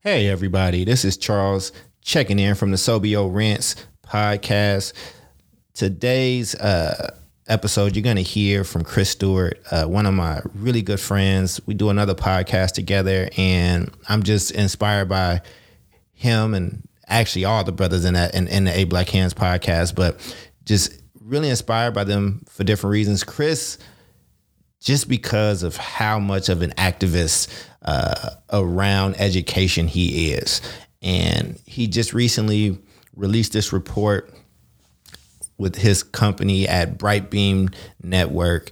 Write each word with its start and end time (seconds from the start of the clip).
Hey, 0.00 0.28
everybody, 0.28 0.84
this 0.84 1.04
is 1.04 1.16
Charles 1.16 1.72
checking 2.02 2.38
in 2.38 2.54
from 2.54 2.70
the 2.70 2.76
Sobio 2.76 3.34
Rents 3.34 3.74
podcast. 4.06 4.92
Today's 5.74 6.54
uh, 6.54 7.16
episode, 7.48 7.96
you're 7.96 8.04
going 8.04 8.14
to 8.14 8.22
hear 8.22 8.62
from 8.62 8.84
Chris 8.84 9.10
Stewart, 9.10 9.60
uh, 9.72 9.86
one 9.86 10.06
of 10.06 10.14
my 10.14 10.40
really 10.54 10.82
good 10.82 11.00
friends. 11.00 11.60
We 11.66 11.74
do 11.74 11.90
another 11.90 12.14
podcast 12.14 12.74
together, 12.74 13.28
and 13.36 13.90
I'm 14.08 14.22
just 14.22 14.52
inspired 14.52 15.08
by 15.08 15.42
him 16.12 16.54
and 16.54 16.86
actually 17.08 17.44
all 17.44 17.64
the 17.64 17.72
brothers 17.72 18.04
in 18.04 18.14
that 18.14 18.36
in, 18.36 18.46
in 18.46 18.66
the 18.66 18.78
Eight 18.78 18.88
Black 18.88 19.08
Hands 19.08 19.34
podcast, 19.34 19.96
but 19.96 20.20
just 20.64 21.02
really 21.20 21.50
inspired 21.50 21.92
by 21.92 22.04
them 22.04 22.44
for 22.48 22.62
different 22.62 22.92
reasons. 22.92 23.24
Chris, 23.24 23.78
just 24.80 25.08
because 25.08 25.62
of 25.62 25.76
how 25.76 26.18
much 26.18 26.48
of 26.48 26.62
an 26.62 26.70
activist 26.72 27.48
uh, 27.82 28.30
around 28.52 29.16
education 29.18 29.88
he 29.88 30.32
is. 30.32 30.60
And 31.02 31.58
he 31.64 31.86
just 31.86 32.12
recently 32.12 32.78
released 33.14 33.52
this 33.52 33.72
report 33.72 34.32
with 35.58 35.76
his 35.76 36.02
company 36.02 36.68
at 36.68 36.98
Brightbeam 36.98 37.70
Network. 38.02 38.70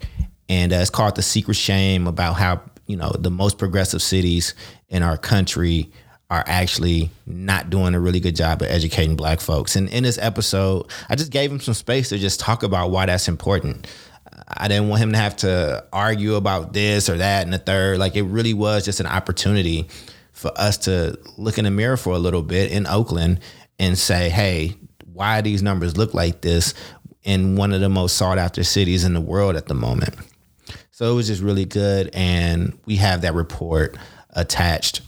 And 0.48 0.72
uh, 0.72 0.76
it's 0.76 0.90
called 0.90 1.16
The 1.16 1.22
Secret 1.22 1.54
Shame 1.54 2.06
about 2.06 2.34
how, 2.34 2.62
you 2.86 2.96
know, 2.96 3.10
the 3.18 3.30
most 3.30 3.58
progressive 3.58 4.02
cities 4.02 4.54
in 4.88 5.02
our 5.02 5.16
country 5.16 5.90
are 6.30 6.44
actually 6.46 7.10
not 7.24 7.70
doing 7.70 7.94
a 7.94 8.00
really 8.00 8.20
good 8.20 8.34
job 8.34 8.62
of 8.62 8.68
educating 8.68 9.16
black 9.16 9.40
folks. 9.40 9.76
And 9.76 9.88
in 9.88 10.02
this 10.02 10.18
episode, 10.18 10.86
I 11.08 11.14
just 11.14 11.30
gave 11.30 11.50
him 11.50 11.60
some 11.60 11.74
space 11.74 12.08
to 12.08 12.18
just 12.18 12.40
talk 12.40 12.62
about 12.62 12.90
why 12.90 13.06
that's 13.06 13.28
important. 13.28 13.86
I 14.48 14.68
didn't 14.68 14.88
want 14.88 15.02
him 15.02 15.12
to 15.12 15.18
have 15.18 15.36
to 15.36 15.84
argue 15.92 16.34
about 16.34 16.72
this 16.72 17.08
or 17.08 17.16
that 17.16 17.42
and 17.42 17.52
the 17.52 17.58
third. 17.58 17.98
Like 17.98 18.16
it 18.16 18.22
really 18.22 18.54
was 18.54 18.84
just 18.84 19.00
an 19.00 19.06
opportunity 19.06 19.88
for 20.32 20.52
us 20.56 20.78
to 20.78 21.18
look 21.36 21.58
in 21.58 21.64
the 21.64 21.70
mirror 21.70 21.96
for 21.96 22.12
a 22.12 22.18
little 22.18 22.42
bit 22.42 22.70
in 22.70 22.86
Oakland 22.86 23.40
and 23.78 23.98
say, 23.98 24.28
hey, 24.28 24.76
why 25.12 25.40
these 25.40 25.62
numbers 25.62 25.96
look 25.96 26.14
like 26.14 26.42
this 26.42 26.74
in 27.22 27.56
one 27.56 27.72
of 27.72 27.80
the 27.80 27.88
most 27.88 28.16
sought 28.16 28.38
after 28.38 28.62
cities 28.62 29.02
in 29.02 29.14
the 29.14 29.20
world 29.20 29.56
at 29.56 29.66
the 29.66 29.74
moment. 29.74 30.14
So 30.92 31.10
it 31.10 31.14
was 31.14 31.26
just 31.26 31.42
really 31.42 31.64
good. 31.64 32.10
And 32.12 32.78
we 32.86 32.96
have 32.96 33.22
that 33.22 33.34
report 33.34 33.96
attached. 34.30 35.00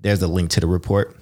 There's 0.00 0.20
a 0.22 0.28
link 0.28 0.50
to 0.50 0.60
the 0.60 0.66
report. 0.66 1.16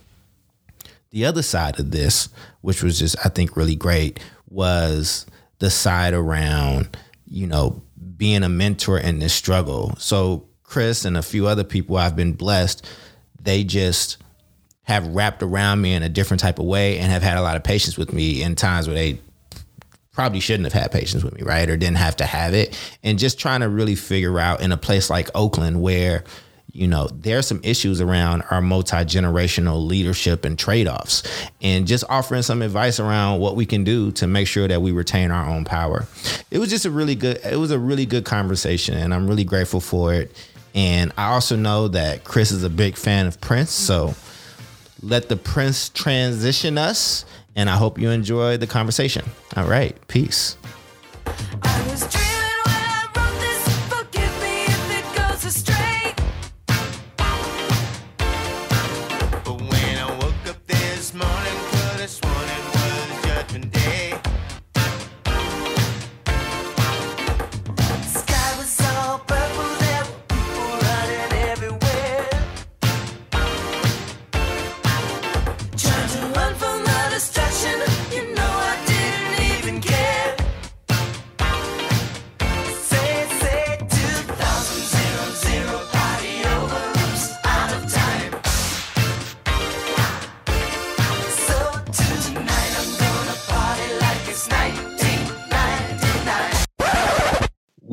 The 1.10 1.24
other 1.24 1.42
side 1.42 1.78
of 1.78 1.90
this, 1.90 2.28
which 2.62 2.82
was 2.82 2.98
just, 2.98 3.16
I 3.24 3.28
think, 3.28 3.56
really 3.56 3.76
great, 3.76 4.20
was 4.48 5.26
the 5.58 5.70
side 5.70 6.14
around 6.14 6.96
you 7.30 7.46
know, 7.46 7.82
being 8.16 8.42
a 8.42 8.48
mentor 8.48 8.98
in 8.98 9.20
this 9.20 9.32
struggle. 9.32 9.94
So 9.98 10.48
Chris 10.62 11.04
and 11.04 11.16
a 11.16 11.22
few 11.22 11.46
other 11.46 11.64
people 11.64 11.96
I've 11.96 12.16
been 12.16 12.34
blessed, 12.34 12.86
they 13.40 13.64
just 13.64 14.18
have 14.82 15.06
wrapped 15.06 15.42
around 15.42 15.80
me 15.80 15.94
in 15.94 16.02
a 16.02 16.08
different 16.08 16.40
type 16.40 16.58
of 16.58 16.66
way 16.66 16.98
and 16.98 17.10
have 17.10 17.22
had 17.22 17.38
a 17.38 17.42
lot 17.42 17.56
of 17.56 17.62
patience 17.62 17.96
with 17.96 18.12
me 18.12 18.42
in 18.42 18.56
times 18.56 18.88
where 18.88 18.96
they 18.96 19.20
probably 20.12 20.40
shouldn't 20.40 20.64
have 20.64 20.72
had 20.72 20.90
patience 20.90 21.22
with 21.22 21.34
me, 21.34 21.42
right? 21.42 21.70
Or 21.70 21.76
didn't 21.76 21.98
have 21.98 22.16
to 22.16 22.26
have 22.26 22.52
it. 22.52 22.76
And 23.02 23.18
just 23.18 23.38
trying 23.38 23.60
to 23.60 23.68
really 23.68 23.94
figure 23.94 24.38
out 24.40 24.60
in 24.60 24.72
a 24.72 24.76
place 24.76 25.08
like 25.08 25.30
Oakland 25.34 25.80
where 25.80 26.24
you 26.72 26.86
know, 26.86 27.08
there 27.08 27.38
are 27.38 27.42
some 27.42 27.60
issues 27.62 28.00
around 28.00 28.42
our 28.50 28.60
multi 28.60 28.96
generational 28.98 29.86
leadership 29.86 30.44
and 30.44 30.58
trade 30.58 30.88
offs, 30.88 31.22
and 31.60 31.86
just 31.86 32.04
offering 32.08 32.42
some 32.42 32.62
advice 32.62 33.00
around 33.00 33.40
what 33.40 33.56
we 33.56 33.66
can 33.66 33.84
do 33.84 34.12
to 34.12 34.26
make 34.26 34.46
sure 34.46 34.68
that 34.68 34.82
we 34.82 34.92
retain 34.92 35.30
our 35.30 35.48
own 35.48 35.64
power. 35.64 36.06
It 36.50 36.58
was 36.58 36.70
just 36.70 36.84
a 36.84 36.90
really 36.90 37.14
good, 37.14 37.40
it 37.44 37.56
was 37.56 37.70
a 37.70 37.78
really 37.78 38.06
good 38.06 38.24
conversation, 38.24 38.96
and 38.96 39.12
I'm 39.12 39.26
really 39.28 39.44
grateful 39.44 39.80
for 39.80 40.14
it. 40.14 40.34
And 40.74 41.12
I 41.18 41.32
also 41.32 41.56
know 41.56 41.88
that 41.88 42.24
Chris 42.24 42.52
is 42.52 42.62
a 42.62 42.70
big 42.70 42.96
fan 42.96 43.26
of 43.26 43.40
Prince, 43.40 43.70
so 43.72 44.14
let 45.02 45.28
the 45.28 45.36
Prince 45.36 45.88
transition 45.88 46.78
us. 46.78 47.24
And 47.56 47.68
I 47.68 47.76
hope 47.76 47.98
you 47.98 48.10
enjoy 48.10 48.58
the 48.58 48.68
conversation. 48.68 49.24
All 49.56 49.66
right, 49.66 49.96
peace. 50.06 50.56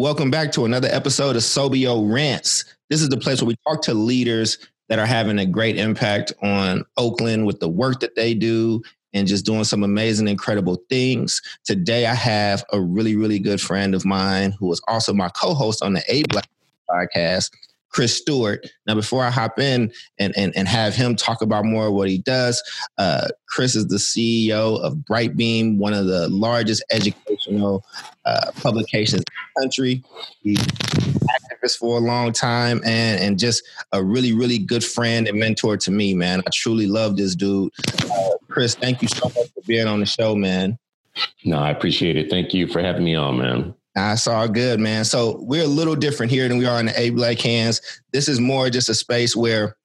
Welcome 0.08 0.32
back 0.32 0.54
to 0.54 0.64
another 0.64 0.88
episode 0.90 1.36
of 1.36 1.42
Sobio 1.42 2.10
Rants. 2.10 2.64
This 2.90 3.02
is 3.02 3.10
the 3.10 3.18
place 3.18 3.42
where 3.42 3.50
we 3.50 3.58
talk 3.68 3.82
to 3.82 3.94
leaders 3.94 4.58
that 4.88 5.00
are 5.00 5.06
having 5.06 5.38
a 5.38 5.46
great 5.46 5.76
impact 5.76 6.32
on 6.42 6.86
Oakland 6.96 7.46
with 7.46 7.60
the 7.60 7.68
work 7.68 8.00
that 8.00 8.16
they 8.16 8.34
do 8.34 8.82
and 9.14 9.28
just 9.28 9.46
doing 9.46 9.66
some 9.66 9.84
amazing, 9.84 10.30
incredible 10.30 10.78
things. 10.88 11.42
Today, 11.66 12.06
I 12.06 12.14
have 12.14 12.64
a 12.72 12.80
really, 12.80 13.18
really 13.18 13.38
good 13.38 13.60
friend 13.60 13.94
of 13.94 14.06
mine 14.06 14.54
who 14.58 14.72
is 14.72 14.82
also 14.88 15.14
my 15.14 15.28
co 15.28 15.54
host 15.54 15.84
on 15.84 15.92
the 15.92 16.04
Eight 16.08 16.30
Black 16.30 16.48
podcast. 16.90 17.52
Chris 17.90 18.16
Stewart. 18.16 18.68
Now, 18.86 18.96
before 18.96 19.24
I 19.24 19.30
hop 19.30 19.60
in 19.60 19.92
and, 20.20 20.38
and, 20.38 20.56
and 20.56 20.68
have 20.68 20.94
him 20.94 21.16
talk 21.16 21.42
about 21.42 21.66
more 21.66 21.88
of 21.88 21.94
what 21.94 22.10
he 22.10 22.20
does, 22.20 22.62
uh, 22.98 23.28
Chris 23.48 23.76
is 23.76 23.88
the 23.88 23.98
CEO 23.98 24.80
of 24.82 25.06
Brightbeam, 25.06 25.78
one 25.78 25.94
of 25.94 26.06
the 26.06 26.28
largest 26.30 26.84
educational 26.92 27.84
uh, 28.26 28.52
publications 28.62 29.22
in 29.22 29.34
the 29.56 29.62
country. 29.62 30.04
He's 30.42 30.60
activist 30.60 31.78
for 31.78 31.98
a 31.98 32.02
long 32.02 32.34
time 32.34 32.82
and, 32.86 33.22
and 33.22 33.40
just 33.40 33.64
a 33.92 34.04
really, 34.04 34.34
really 34.34 34.60
good 34.60 34.84
friend 34.84 35.28
and 35.28 35.40
mentor 35.40 35.78
to 35.78 35.92
me, 35.92 36.14
man. 36.14 36.42
I 36.46 36.50
truly 36.54 36.88
love 36.88 37.18
this 37.18 37.36
dude. 37.36 37.72
Uh, 38.04 38.30
Chris, 38.48 38.76
thank 38.76 39.02
you 39.02 39.08
so 39.08 39.26
much 39.26 39.50
for 39.54 39.62
being 39.66 39.88
on 39.88 40.00
the 40.00 40.06
show, 40.06 40.36
man. 40.36 40.78
No, 41.44 41.58
I 41.58 41.72
appreciate 41.72 42.16
it. 42.16 42.30
Thank 42.30 42.54
you 42.54 42.68
for 42.68 42.82
having 42.82 43.04
me 43.04 43.16
on, 43.16 43.38
man. 43.38 43.74
That's 43.98 44.28
all 44.28 44.48
good, 44.48 44.80
man. 44.80 45.06
So 45.06 45.40
we're 45.42 45.64
a 45.64 45.68
little 45.68 45.96
different 45.96 46.32
here 46.32 46.48
than 46.48 46.60
we 46.60 46.68
are 46.68 46.80
in 46.80 46.86
the 46.86 47.02
Eight 47.02 47.16
Black 47.16 47.40
Hands. 47.40 47.82
This 48.14 48.30
is 48.30 48.40
more 48.40 48.70
just 48.70 48.90
a 48.90 48.94
space 48.94 49.36
where 49.36 49.76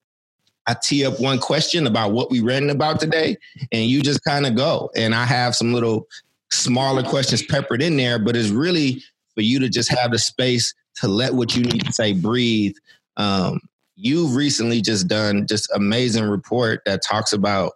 I 0.67 0.75
tee 0.75 1.03
up 1.03 1.19
one 1.19 1.39
question 1.39 1.87
about 1.87 2.11
what 2.11 2.29
we 2.29 2.39
read 2.39 2.61
about 2.69 2.99
today, 2.99 3.37
and 3.71 3.87
you 3.87 4.03
just 4.03 4.23
kind 4.23 4.45
of 4.45 4.55
go. 4.55 4.91
And 4.95 5.15
I 5.15 5.25
have 5.25 5.55
some 5.55 5.73
little 5.73 6.07
smaller 6.51 7.01
questions 7.01 7.41
peppered 7.41 7.81
in 7.81 7.97
there, 7.97 8.19
but 8.19 8.35
it's 8.35 8.49
really 8.49 9.01
for 9.33 9.41
you 9.41 9.57
to 9.57 9.67
just 9.67 9.89
have 9.89 10.11
the 10.11 10.19
space 10.19 10.75
to 10.97 11.07
let 11.07 11.33
what 11.33 11.55
you 11.55 11.63
need 11.63 11.83
to 11.83 11.91
say 11.91 12.13
breathe. 12.13 12.75
Um, 13.17 13.61
you've 13.95 14.35
recently 14.35 14.81
just 14.81 15.07
done 15.07 15.47
just 15.47 15.71
amazing 15.73 16.25
report 16.25 16.83
that 16.85 17.01
talks 17.01 17.33
about 17.33 17.73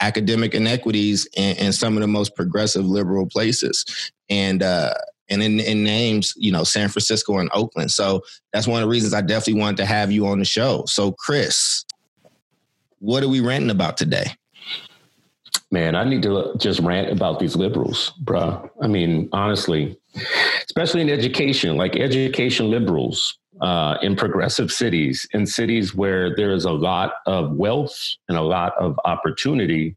academic 0.00 0.54
inequities 0.54 1.28
in, 1.36 1.58
in 1.58 1.72
some 1.74 1.94
of 1.94 2.00
the 2.00 2.08
most 2.08 2.34
progressive 2.34 2.86
liberal 2.86 3.26
places. 3.26 3.84
And 4.30 4.62
uh, 4.62 4.94
and 5.28 5.42
in, 5.42 5.60
in 5.60 5.82
names, 5.82 6.34
you 6.36 6.52
know, 6.52 6.64
San 6.64 6.88
Francisco 6.88 7.38
and 7.38 7.50
Oakland. 7.54 7.90
So 7.90 8.22
that's 8.52 8.66
one 8.66 8.82
of 8.82 8.86
the 8.86 8.90
reasons 8.90 9.14
I 9.14 9.20
definitely 9.20 9.60
wanted 9.60 9.78
to 9.78 9.86
have 9.86 10.12
you 10.12 10.26
on 10.26 10.38
the 10.38 10.44
show. 10.44 10.84
So, 10.86 11.12
Chris, 11.12 11.84
what 12.98 13.22
are 13.22 13.28
we 13.28 13.40
ranting 13.40 13.70
about 13.70 13.96
today? 13.96 14.26
Man, 15.70 15.94
I 15.94 16.04
need 16.04 16.22
to 16.22 16.54
just 16.58 16.80
rant 16.80 17.10
about 17.10 17.40
these 17.40 17.56
liberals, 17.56 18.12
bruh. 18.22 18.68
I 18.80 18.86
mean, 18.86 19.28
honestly, 19.32 19.98
especially 20.66 21.00
in 21.00 21.10
education, 21.10 21.76
like 21.76 21.96
education 21.96 22.70
liberals, 22.70 23.38
uh, 23.60 23.96
in 24.02 24.16
progressive 24.16 24.72
cities, 24.72 25.26
in 25.32 25.46
cities 25.46 25.94
where 25.94 26.34
there 26.34 26.52
is 26.52 26.64
a 26.64 26.72
lot 26.72 27.14
of 27.26 27.52
wealth 27.52 27.96
and 28.28 28.36
a 28.36 28.42
lot 28.42 28.72
of 28.78 28.98
opportunity, 29.04 29.96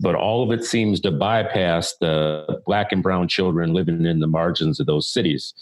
but 0.00 0.14
all 0.14 0.42
of 0.42 0.58
it 0.58 0.64
seems 0.64 1.00
to 1.00 1.10
bypass 1.10 1.94
the 2.00 2.60
black 2.66 2.92
and 2.92 3.02
brown 3.02 3.28
children 3.28 3.72
living 3.72 4.04
in 4.06 4.20
the 4.20 4.26
margins 4.26 4.80
of 4.80 4.86
those 4.86 5.08
cities. 5.08 5.54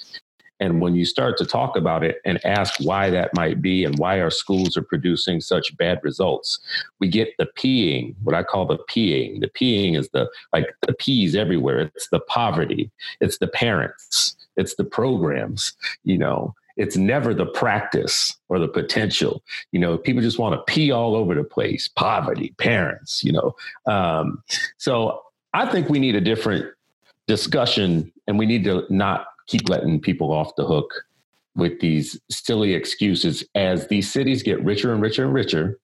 And 0.61 0.81
when 0.81 0.95
you 0.95 1.05
start 1.05 1.37
to 1.39 1.45
talk 1.45 1.77
about 1.77 2.05
it 2.05 2.19
and 2.25 2.45
ask 2.47 2.75
why 2.81 3.11
that 3.11 3.35
might 3.35 3.61
be 3.61 3.85
and 3.85 3.99
why 3.99 4.21
our 4.21 4.31
schools 4.31 4.77
are 4.77 4.83
producing 4.83 5.41
such 5.41 5.77
bad 5.77 5.99
results, 6.03 6.61
we 7.01 7.09
get 7.09 7.31
the 7.39 7.49
peeing, 7.59 8.15
what 8.23 8.37
I 8.37 8.45
call 8.45 8.65
the 8.65 8.79
peeing. 8.89 9.41
The 9.41 9.49
peeing 9.49 9.99
is 9.99 10.09
the 10.11 10.31
like 10.53 10.69
the 10.87 10.95
peas 10.95 11.35
everywhere. 11.35 11.81
It's 11.81 12.09
the 12.09 12.21
poverty, 12.21 12.91
it's 13.21 13.39
the 13.39 13.49
parents, 13.49 14.37
it's 14.57 14.77
the 14.77 14.85
programs, 14.85 15.75
you 16.05 16.17
know 16.17 16.55
It's 16.77 16.97
never 16.97 17.35
the 17.35 17.47
practice 17.47 18.37
or 18.49 18.59
the 18.59 18.69
potential. 18.69 19.43
You 19.73 19.81
know, 19.81 19.97
people 19.97 20.23
just 20.23 20.39
want 20.39 20.55
to 20.55 20.73
pee 20.73 20.91
all 20.91 21.15
over 21.15 21.35
the 21.35 21.45
place. 21.45 21.89
Poverty, 21.89 22.55
parents. 22.59 23.23
You 23.23 23.33
know, 23.33 23.57
um, 23.87 24.43
so 24.79 25.23
I 25.53 25.67
think 25.67 25.89
we 25.89 25.99
need 25.99 26.17
a 26.17 26.21
different 26.21 26.67
discussion, 27.27 28.13
and 28.27 28.39
we 28.39 28.47
need 28.47 28.65
to 28.65 28.85
not 28.91 29.27
keep 29.47 29.69
letting 29.69 30.01
people 30.01 30.33
off 30.33 30.57
the 30.57 30.67
hook 30.67 30.93
with 31.57 31.81
these 31.81 32.21
silly 32.31 32.75
excuses 32.75 33.45
as 33.55 33.87
these 33.89 34.11
cities 34.11 34.43
get 34.43 34.63
richer 34.65 34.93
and 34.93 35.01
richer 35.01 35.25
and 35.25 35.33
richer 35.33 35.79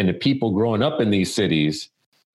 and 0.00 0.08
the 0.08 0.14
people 0.14 0.50
growing 0.50 0.82
up 0.82 1.00
in 1.00 1.10
these 1.10 1.32
cities 1.32 1.90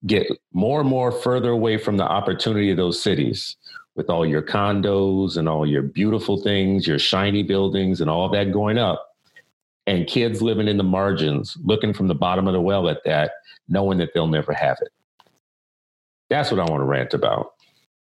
get 0.05 0.27
more 0.53 0.81
and 0.81 0.89
more 0.89 1.11
further 1.11 1.49
away 1.49 1.77
from 1.77 1.97
the 1.97 2.03
opportunity 2.03 2.69
of 2.69 2.77
those 2.77 3.01
cities 3.01 3.57
with 3.95 4.09
all 4.09 4.25
your 4.25 4.41
condos 4.41 5.37
and 5.37 5.47
all 5.47 5.65
your 5.65 5.81
beautiful 5.81 6.41
things, 6.41 6.85
your 6.85 6.99
shiny 6.99 7.43
buildings 7.43 8.01
and 8.01 8.09
all 8.09 8.29
that 8.29 8.51
going 8.51 8.77
up. 8.77 9.15
And 9.87 10.07
kids 10.07 10.41
living 10.41 10.67
in 10.67 10.77
the 10.77 10.83
margins, 10.83 11.57
looking 11.63 11.93
from 11.93 12.07
the 12.07 12.15
bottom 12.15 12.47
of 12.47 12.53
the 12.53 12.61
well 12.61 12.89
at 12.89 13.03
that, 13.05 13.31
knowing 13.69 13.99
that 13.99 14.09
they'll 14.13 14.27
never 14.27 14.51
have 14.51 14.77
it. 14.81 14.89
That's 16.29 16.51
what 16.51 16.59
I 16.59 16.63
want 16.63 16.81
to 16.81 16.85
rant 16.85 17.13
about. 17.13 17.51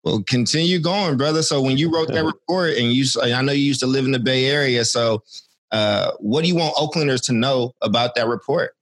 Well, 0.03 0.23
continue 0.27 0.81
going, 0.81 1.17
brother. 1.17 1.43
So 1.43 1.63
when 1.63 1.79
you 1.79 1.93
wrote 1.93 2.09
that 2.09 2.25
report, 2.49 2.77
and 2.77 2.93
you, 2.93 3.05
I 3.23 3.43
know 3.43 3.53
you 3.53 3.65
used 3.65 3.81
to 3.81 3.87
live 3.87 4.05
in 4.05 4.13
the 4.13 4.19
Bay 4.19 4.47
Area. 4.47 4.85
So, 4.85 5.23
uh, 5.71 6.13
what 6.19 6.43
do 6.43 6.49
you 6.49 6.57
want 6.57 6.75
Oaklanders 6.77 7.23
to 7.27 7.33
know 7.33 7.75
about 7.83 8.15
that 8.15 8.27
report? 8.27 8.75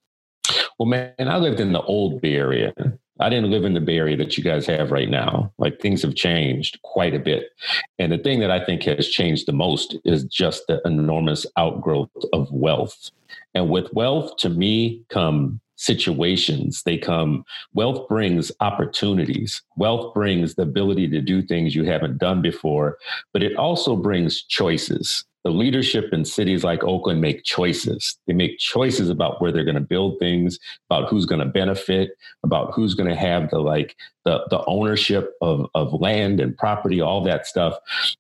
Well, 0.79 0.87
man, 0.87 1.13
I 1.19 1.37
lived 1.37 1.61
in 1.61 1.73
the 1.73 1.83
old 1.83 2.21
Bay 2.21 2.35
Area. 2.35 2.73
I 3.19 3.29
didn't 3.29 3.51
live 3.51 3.65
in 3.65 3.75
the 3.75 3.81
Bay 3.81 3.99
Area 3.99 4.17
that 4.17 4.37
you 4.37 4.45
guys 4.45 4.67
have 4.67 4.91
right 4.91 5.09
now. 5.09 5.53
Like 5.59 5.81
things 5.81 6.03
have 6.03 6.15
changed 6.15 6.81
quite 6.83 7.15
a 7.15 7.19
bit. 7.19 7.51
And 7.99 8.13
the 8.13 8.19
thing 8.19 8.41
that 8.41 8.51
I 8.51 8.65
think 8.65 8.83
has 8.85 9.09
changed 9.09 9.47
the 9.47 9.53
most 9.53 9.97
is 10.05 10.25
just 10.25 10.67
the 10.67 10.81
enormous 10.85 11.47
outgrowth 11.57 12.11
of 12.33 12.51
wealth. 12.53 13.11
And 13.55 13.71
with 13.71 13.93
wealth, 13.95 14.37
to 14.39 14.51
me, 14.51 15.03
come 15.09 15.61
situations. 15.77 16.83
They 16.85 16.99
come, 16.99 17.45
wealth 17.75 18.09
brings 18.09 18.51
opportunities. 18.61 19.63
Wealth 19.77 20.15
brings 20.15 20.55
the 20.55 20.63
ability 20.63 21.09
to 21.09 21.21
do 21.21 21.43
things 21.43 21.75
you 21.75 21.85
haven't 21.85 22.19
done 22.19 22.43
before, 22.43 22.99
but 23.33 23.43
it 23.43 23.57
also 23.57 23.95
brings 23.95 24.43
choices 24.43 25.25
the 25.47 25.53
leadership 25.53 26.13
in 26.13 26.25
cities 26.25 26.65
like 26.65 26.83
Oakland 26.83 27.21
make 27.21 27.45
choices. 27.45 28.19
They 28.27 28.33
make 28.33 28.59
choices 28.59 29.09
about 29.09 29.41
where 29.41 29.53
they're 29.53 29.63
going 29.63 29.77
to 29.77 29.81
build 29.81 30.19
things, 30.19 30.59
about 30.91 31.09
who's 31.09 31.25
going 31.25 31.39
to 31.39 31.47
benefit, 31.47 32.19
about 32.43 32.75
who's 32.75 32.95
going 32.95 33.09
to 33.09 33.15
have 33.15 33.51
the 33.51 33.61
like 33.61 33.95
the 34.25 34.45
the 34.51 34.65
ownership 34.67 35.35
of 35.41 35.71
of 35.77 35.93
land 35.93 36.41
and 36.41 36.59
property, 36.59 37.01
all 37.01 37.23
that 37.23 37.47
stuff. 37.47 37.77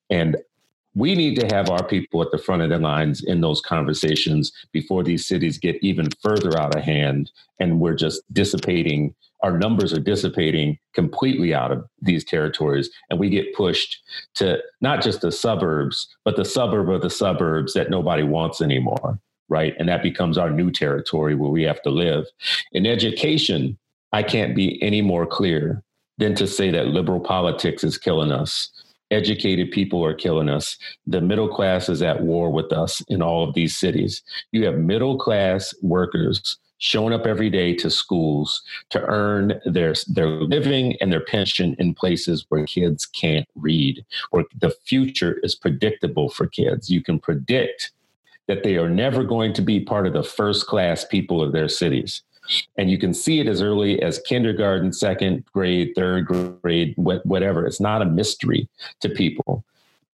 And 0.09 0.37
we 0.95 1.17
need 1.17 1.35
to 1.41 1.49
have 1.53 1.69
our 1.69 1.85
people 1.85 2.23
at 2.23 2.31
the 2.31 2.39
front 2.39 2.63
of 2.63 2.71
the 2.71 2.79
lines 2.79 3.25
in 3.25 3.41
those 3.41 3.61
conversations 3.61 4.53
before 4.71 5.03
these 5.03 5.27
cities 5.27 5.59
get 5.59 5.83
even 5.83 6.09
further 6.23 6.57
out 6.57 6.77
of 6.77 6.85
hand 6.85 7.33
and 7.59 7.81
we're 7.81 7.97
just 7.97 8.23
dissipating 8.33 9.17
our 9.43 9.57
numbers 9.59 9.93
are 9.93 10.01
dissipating 10.01 10.79
completely 10.95 11.55
out 11.55 11.73
of 11.73 11.85
these 12.01 12.25
territories 12.25 12.91
and 13.11 13.19
we 13.19 13.29
get 13.29 13.55
pushed 13.55 14.01
to 14.35 14.59
not 14.81 15.03
just 15.03 15.21
the 15.21 15.33
suburbs 15.33 16.09
but 16.25 16.37
the 16.37 16.45
suburb 16.45 16.89
of 16.91 17.03
the 17.03 17.11
suburbs 17.11 17.75
that 17.75 17.91
nobody 17.91 18.23
wants 18.23 18.61
anymore 18.61 19.19
right 19.49 19.75
and 19.79 19.89
that 19.89 20.03
becomes 20.03 20.39
our 20.39 20.51
new 20.51 20.71
territory 20.71 21.35
where 21.35 21.51
we 21.51 21.63
have 21.63 21.83
to 21.83 21.91
live 21.91 22.25
in 22.73 22.87
education 22.87 23.79
i 24.13 24.23
can't 24.23 24.57
be 24.57 24.83
any 24.83 25.03
more 25.03 25.27
clear 25.27 25.83
than 26.19 26.35
to 26.35 26.47
say 26.47 26.71
that 26.71 26.89
liberal 26.89 27.21
politics 27.21 27.85
is 27.85 27.99
killing 27.99 28.33
us 28.33 28.71
educated 29.11 29.71
people 29.71 30.05
are 30.05 30.15
killing 30.15 30.49
us. 30.49 30.77
The 31.07 31.21
middle 31.21 31.49
class 31.49 31.89
is 31.89 32.03
at 32.03 32.23
war 32.23 32.51
with 32.51 32.73
us 32.73 33.03
in 33.09 33.23
all 33.23 33.47
of 33.47 33.55
these 33.55 33.79
cities. 33.79 34.23
You 34.53 34.65
have 34.67 34.79
middle 34.79 35.19
class 35.19 35.75
workers 35.83 36.59
showing 36.79 37.15
up 37.15 37.27
every 37.27 37.51
day 37.51 37.75
to 37.75 37.91
schools 37.91 38.63
to 38.91 39.03
earn 39.07 39.61
their 39.65 39.95
their 40.09 40.29
living 40.29 40.97
and 41.01 41.13
their 41.13 41.25
pension 41.25 41.75
in 41.79 41.95
places 41.95 42.45
where 42.49 42.67
kids 42.67 43.07
can't 43.07 43.49
read 43.55 44.05
where 44.31 44.45
the 44.61 44.71
future 44.85 45.39
is 45.43 45.55
predictable 45.55 46.29
for 46.29 46.47
kids. 46.47 46.91
You 46.91 47.03
can 47.03 47.19
predict 47.19 47.93
that 48.47 48.63
they 48.63 48.77
are 48.77 48.89
never 48.89 49.25
going 49.25 49.53
to 49.55 49.63
be 49.63 49.81
part 49.81 50.07
of 50.07 50.13
the 50.13 50.23
first 50.23 50.67
class 50.67 51.05
people 51.05 51.43
of 51.43 51.53
their 51.53 51.69
cities. 51.69 52.23
And 52.79 52.89
you 52.89 52.99
can 52.99 53.13
see 53.13 53.41
it 53.41 53.49
as 53.49 53.61
early 53.61 54.01
as 54.03 54.21
kindergarten 54.21 54.93
second 54.93 55.45
grade 55.53 55.93
third 55.97 56.27
grade 56.27 56.95
whatever. 56.97 57.67
It's 57.67 57.81
not 57.81 58.03
a 58.03 58.07
mystery 58.07 58.69
to 59.01 59.09
people. 59.09 59.65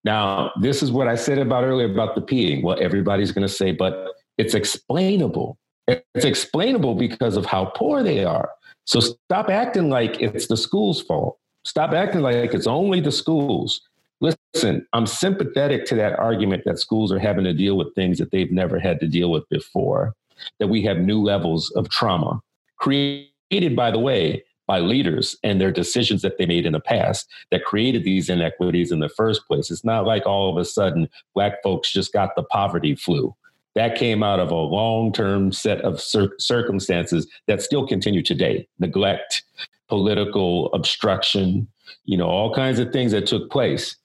Now 0.03 0.51
this 0.61 0.81
is 0.81 0.91
what 0.91 1.07
i 1.07 1.15
said 1.15 1.37
about 1.37 1.63
earlier 1.63 1.91
about 1.91 2.15
the 2.15 2.21
peeing. 2.21 2.63
Well 2.63 2.77
everybody's 2.79 3.31
going 3.31 3.47
to 3.47 3.53
say 3.53 3.71
but 3.71 4.07
it's 4.37 4.55
explainable 4.55 5.57
it's 5.87 6.25
explainable 6.25 6.95
because 6.95 7.37
of 7.37 7.45
how 7.45 7.65
poor 7.65 8.03
they 8.03 8.23
are. 8.23 8.49
So 8.85 8.99
stop 8.99 9.49
acting 9.49 9.89
like 9.89 10.21
it's 10.21 10.47
the 10.47 10.57
school's 10.57 11.01
fault. 11.01 11.37
Stop 11.65 11.91
acting 11.91 12.21
like 12.21 12.53
it's 12.53 12.67
only 12.67 12.99
the 12.99 13.11
schools. 13.11 13.81
Listen, 14.19 14.85
I'm 14.93 15.05
sympathetic 15.05 15.85
to 15.85 15.95
that 15.95 16.19
argument 16.19 16.63
that 16.65 16.79
schools 16.79 17.11
are 17.11 17.19
having 17.19 17.43
to 17.45 17.53
deal 17.53 17.77
with 17.77 17.93
things 17.95 18.17
that 18.19 18.31
they've 18.31 18.51
never 18.51 18.79
had 18.79 18.99
to 19.01 19.07
deal 19.07 19.31
with 19.31 19.47
before, 19.49 20.13
that 20.59 20.67
we 20.67 20.81
have 20.83 20.97
new 20.97 21.21
levels 21.21 21.71
of 21.71 21.89
trauma 21.89 22.39
created, 22.77 23.75
by 23.75 23.91
the 23.91 23.99
way, 23.99 24.43
by 24.67 24.79
leaders 24.79 25.37
and 25.43 25.59
their 25.59 25.71
decisions 25.71 26.21
that 26.21 26.37
they 26.37 26.45
made 26.45 26.65
in 26.65 26.73
the 26.73 26.79
past 26.79 27.27
that 27.51 27.65
created 27.65 28.03
these 28.03 28.29
inequities 28.29 28.91
in 28.91 28.99
the 28.99 29.09
first 29.09 29.45
place. 29.45 29.69
It's 29.69 29.83
not 29.83 30.05
like 30.05 30.25
all 30.25 30.49
of 30.49 30.57
a 30.57 30.65
sudden 30.65 31.09
Black 31.33 31.61
folks 31.63 31.91
just 31.91 32.13
got 32.13 32.35
the 32.35 32.43
poverty 32.43 32.95
flu 32.95 33.35
that 33.75 33.97
came 33.97 34.23
out 34.23 34.39
of 34.39 34.51
a 34.51 34.55
long 34.55 35.11
term 35.11 35.51
set 35.51 35.81
of 35.81 35.99
cir- 35.99 36.33
circumstances 36.39 37.27
that 37.47 37.61
still 37.61 37.87
continue 37.87 38.21
today 38.21 38.67
neglect, 38.79 39.43
political 39.89 40.71
obstruction, 40.73 41.67
you 42.05 42.17
know, 42.17 42.27
all 42.27 42.53
kinds 42.53 42.79
of 42.79 42.91
things 42.91 43.11
that 43.11 43.27
took 43.27 43.49
place. 43.51 43.95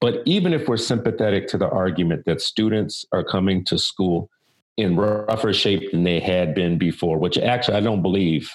But 0.00 0.22
even 0.26 0.52
if 0.52 0.68
we're 0.68 0.76
sympathetic 0.76 1.48
to 1.48 1.58
the 1.58 1.68
argument 1.68 2.24
that 2.26 2.40
students 2.40 3.04
are 3.12 3.24
coming 3.24 3.64
to 3.64 3.78
school 3.78 4.30
in 4.76 4.96
rougher 4.96 5.52
shape 5.52 5.90
than 5.90 6.04
they 6.04 6.20
had 6.20 6.54
been 6.54 6.78
before, 6.78 7.18
which 7.18 7.38
actually 7.38 7.76
I 7.76 7.80
don't 7.80 8.02
believe 8.02 8.50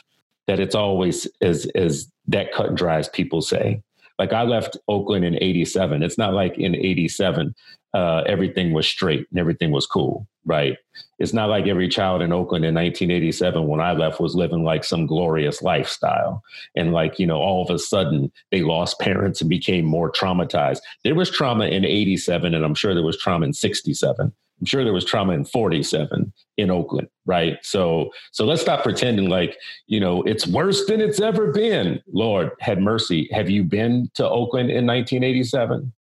that 0.48 0.60
it's 0.60 0.76
always 0.76 1.28
as 1.42 1.66
as 1.76 2.12
that 2.28 2.54
cut 2.54 2.68
and 2.68 2.78
dry 2.78 3.00
as 3.00 3.10
people 3.10 3.42
say. 3.42 3.82
Like 4.20 4.34
I 4.34 4.44
left 4.44 4.78
Oakland 4.88 5.26
in 5.26 5.42
87. 5.42 6.04
It's 6.04 6.18
not 6.18 6.34
like 6.34 6.58
in 6.58 6.76
87 6.76 7.56
uh, 7.94 8.24
everything 8.26 8.74
was 8.74 8.88
straight 8.88 9.28
and 9.30 9.40
everything 9.40 9.72
was 9.72 9.86
cool, 9.86 10.28
right? 10.46 10.78
It's 11.20 11.34
not 11.34 11.50
like 11.50 11.68
every 11.68 11.88
child 11.88 12.22
in 12.22 12.32
Oakland 12.32 12.66
in 12.66 12.74
1987 12.74 13.68
when 13.68 13.82
I 13.82 13.92
left 13.92 14.20
was 14.20 14.36
living 14.36 14.64
like 14.64 14.84
some 14.84 15.06
glorious 15.06 15.62
lifestyle. 15.62 16.42
And 16.76 16.94
like, 16.94 17.20
you 17.20 17.28
know, 17.28 17.38
all 17.38 17.64
of 17.64 17.70
a 17.70 17.78
sudden 17.78 18.32
they 18.52 18.62
lost 18.62 19.00
parents 19.00 19.42
and 19.42 19.50
became 19.50 19.86
more 19.86 20.12
traumatized. 20.12 20.80
There 21.04 21.16
was 21.16 21.30
trauma 21.30 21.66
in 21.66 21.86
87, 21.86 22.54
and 22.54 22.64
I'm 22.64 22.76
sure 22.76 22.94
there 22.94 23.04
was 23.04 23.20
trauma 23.20 23.46
in 23.46 23.54
67. 23.54 24.32
I'm 24.62 24.66
sure 24.66 24.84
there 24.84 24.94
was 24.94 25.06
trauma 25.06 25.34
in 25.34 25.44
47 25.44 26.32
in 26.58 26.70
Oakland, 26.70 27.08
right? 27.26 27.58
So 27.64 28.12
so 28.32 28.46
let's 28.46 28.62
stop 28.62 28.84
pretending 28.84 29.28
like, 29.28 29.58
you 29.88 30.00
know, 30.00 30.22
it's 30.24 30.46
worse 30.46 30.86
than 30.86 31.02
it's 31.02 31.20
ever 31.20 31.52
been. 31.52 32.00
Lord, 32.14 32.52
had 32.60 32.80
mercy. 32.80 33.28
Have 33.32 33.50
you 33.50 33.64
been 33.64 34.12
to 34.16 34.30
Oakland 34.30 34.70
in 34.70 34.86
1987? 34.86 35.92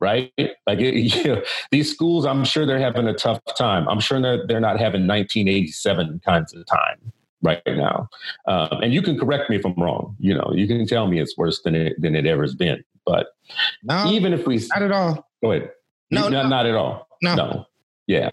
Right? 0.00 0.32
Like 0.66 0.80
it, 0.80 0.94
you 1.24 1.24
know, 1.24 1.42
these 1.70 1.90
schools, 1.90 2.24
I'm 2.24 2.44
sure 2.44 2.66
they're 2.66 2.78
having 2.78 3.06
a 3.06 3.14
tough 3.14 3.40
time. 3.56 3.88
I'm 3.88 4.00
sure 4.00 4.20
they're, 4.20 4.46
they're 4.46 4.60
not 4.60 4.78
having 4.78 5.06
1987 5.06 6.20
kinds 6.24 6.54
of 6.54 6.66
time 6.66 7.12
right 7.42 7.62
now. 7.66 8.08
Um, 8.46 8.82
and 8.82 8.92
you 8.92 9.02
can 9.02 9.18
correct 9.18 9.48
me 9.50 9.56
if 9.56 9.64
I'm 9.64 9.74
wrong. 9.74 10.16
You 10.18 10.34
know, 10.34 10.52
you 10.54 10.66
can 10.66 10.86
tell 10.86 11.06
me 11.06 11.20
it's 11.20 11.36
worse 11.36 11.62
than 11.62 11.74
it 11.74 12.00
than 12.00 12.14
it 12.14 12.26
ever 12.26 12.42
has 12.42 12.54
been. 12.54 12.82
But 13.04 13.28
no, 13.82 14.10
even 14.10 14.32
if 14.32 14.46
we 14.46 14.60
not 14.68 14.82
at 14.82 14.92
all. 14.92 15.28
Go 15.42 15.52
ahead. 15.52 15.70
No, 16.10 16.28
not, 16.28 16.44
no. 16.44 16.48
not 16.48 16.66
at 16.66 16.74
all. 16.74 17.08
No. 17.22 17.34
no. 17.34 17.66
Yeah. 18.06 18.30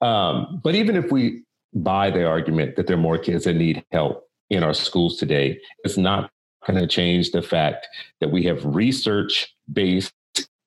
Um, 0.00 0.60
but 0.62 0.74
even 0.74 0.96
if 0.96 1.10
we 1.10 1.42
buy 1.74 2.10
the 2.10 2.26
argument 2.26 2.76
that 2.76 2.86
there 2.86 2.96
are 2.96 3.00
more 3.00 3.18
kids 3.18 3.44
that 3.44 3.54
need 3.54 3.84
help 3.92 4.28
in 4.48 4.62
our 4.62 4.74
schools 4.74 5.16
today, 5.16 5.60
it's 5.84 5.96
not 5.96 6.30
going 6.66 6.78
to 6.78 6.86
change 6.86 7.30
the 7.30 7.42
fact 7.42 7.86
that 8.20 8.30
we 8.30 8.44
have 8.44 8.64
research 8.64 9.54
based 9.72 10.12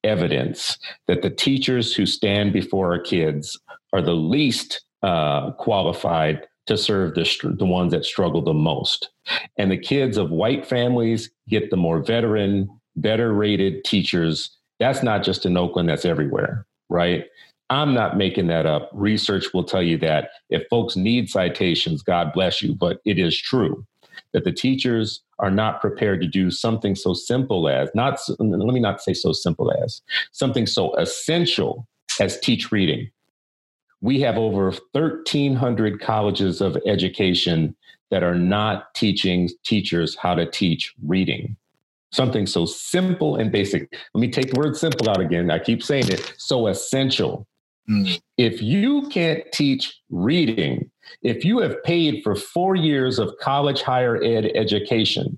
evidence 0.03 0.77
that 1.07 1.21
the 1.21 1.29
teachers 1.29 1.93
who 1.93 2.05
stand 2.05 2.53
before 2.53 2.91
our 2.91 3.01
kids 3.01 3.59
are 3.93 4.01
the 4.01 4.13
least 4.13 4.83
uh, 5.01 5.51
qualified 5.51 6.45
to 6.67 6.77
serve 6.77 7.15
the, 7.15 7.55
the 7.57 7.65
ones 7.65 7.91
that 7.91 8.05
struggle 8.05 8.41
the 8.41 8.53
most. 8.53 9.09
And 9.57 9.71
the 9.71 9.77
kids 9.77 10.17
of 10.17 10.29
white 10.29 10.65
families 10.65 11.29
get 11.49 11.69
the 11.69 11.77
more 11.77 12.01
veteran, 12.01 12.69
better 12.95 13.33
rated 13.33 13.83
teachers. 13.83 14.55
That's 14.79 15.03
not 15.03 15.23
just 15.23 15.45
in 15.45 15.57
Oakland, 15.57 15.89
that's 15.89 16.05
everywhere, 16.05 16.65
right? 16.89 17.25
I'm 17.69 17.93
not 17.93 18.17
making 18.17 18.47
that 18.47 18.65
up. 18.65 18.89
Research 18.93 19.53
will 19.53 19.63
tell 19.63 19.81
you 19.81 19.97
that 19.99 20.29
if 20.49 20.63
folks 20.69 20.95
need 20.95 21.29
citations, 21.29 22.01
God 22.01 22.31
bless 22.33 22.61
you, 22.61 22.75
but 22.75 22.99
it 23.05 23.17
is 23.17 23.39
true 23.39 23.85
that 24.33 24.43
the 24.43 24.51
teachers 24.51 25.21
are 25.39 25.51
not 25.51 25.81
prepared 25.81 26.21
to 26.21 26.27
do 26.27 26.49
something 26.51 26.95
so 26.95 27.13
simple 27.13 27.69
as 27.69 27.89
not 27.93 28.19
let 28.39 28.73
me 28.73 28.79
not 28.79 29.01
say 29.01 29.13
so 29.13 29.31
simple 29.31 29.71
as 29.83 30.01
something 30.31 30.65
so 30.65 30.93
essential 30.95 31.87
as 32.19 32.39
teach 32.39 32.71
reading 32.71 33.09
we 34.03 34.19
have 34.19 34.37
over 34.37 34.65
1,300 34.91 36.01
colleges 36.01 36.59
of 36.59 36.77
education 36.85 37.73
that 38.11 38.21
are 38.21 38.35
not 38.35 38.93
teaching 38.93 39.49
teachers 39.65 40.15
how 40.17 40.35
to 40.35 40.45
teach 40.45 40.93
reading. 41.03 41.55
Something 42.11 42.45
so 42.45 42.65
simple 42.65 43.37
and 43.37 43.49
basic. 43.49 43.91
Let 44.13 44.21
me 44.21 44.29
take 44.29 44.51
the 44.53 44.59
word 44.59 44.75
simple 44.75 45.09
out 45.09 45.21
again. 45.21 45.49
I 45.49 45.57
keep 45.57 45.81
saying 45.81 46.09
it. 46.09 46.33
So 46.37 46.67
essential. 46.67 47.47
If 48.37 48.61
you 48.61 49.09
can't 49.09 49.43
teach 49.51 49.99
reading, 50.09 50.89
if 51.21 51.43
you 51.43 51.59
have 51.59 51.83
paid 51.83 52.23
for 52.23 52.35
four 52.35 52.75
years 52.75 53.19
of 53.19 53.37
college 53.41 53.81
higher 53.81 54.21
ed 54.23 54.51
education, 54.55 55.37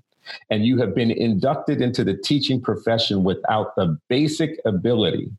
and 0.50 0.64
you 0.64 0.78
have 0.78 0.94
been 0.94 1.10
inducted 1.10 1.80
into 1.80 2.04
the 2.04 2.16
teaching 2.16 2.60
profession 2.60 3.24
without 3.24 3.74
the 3.76 3.98
basic 4.08 4.60
ability 4.64 5.30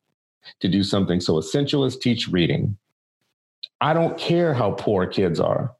to 0.60 0.68
do 0.68 0.84
something 0.84 1.20
so 1.20 1.38
essential 1.38 1.84
as 1.84 1.98
teach 1.98 2.28
reading, 2.28 2.78
I 3.82 3.94
don't 3.94 4.18
care 4.18 4.54
how 4.54 4.72
poor 4.72 5.06
kids 5.06 5.40
are. 5.40 5.74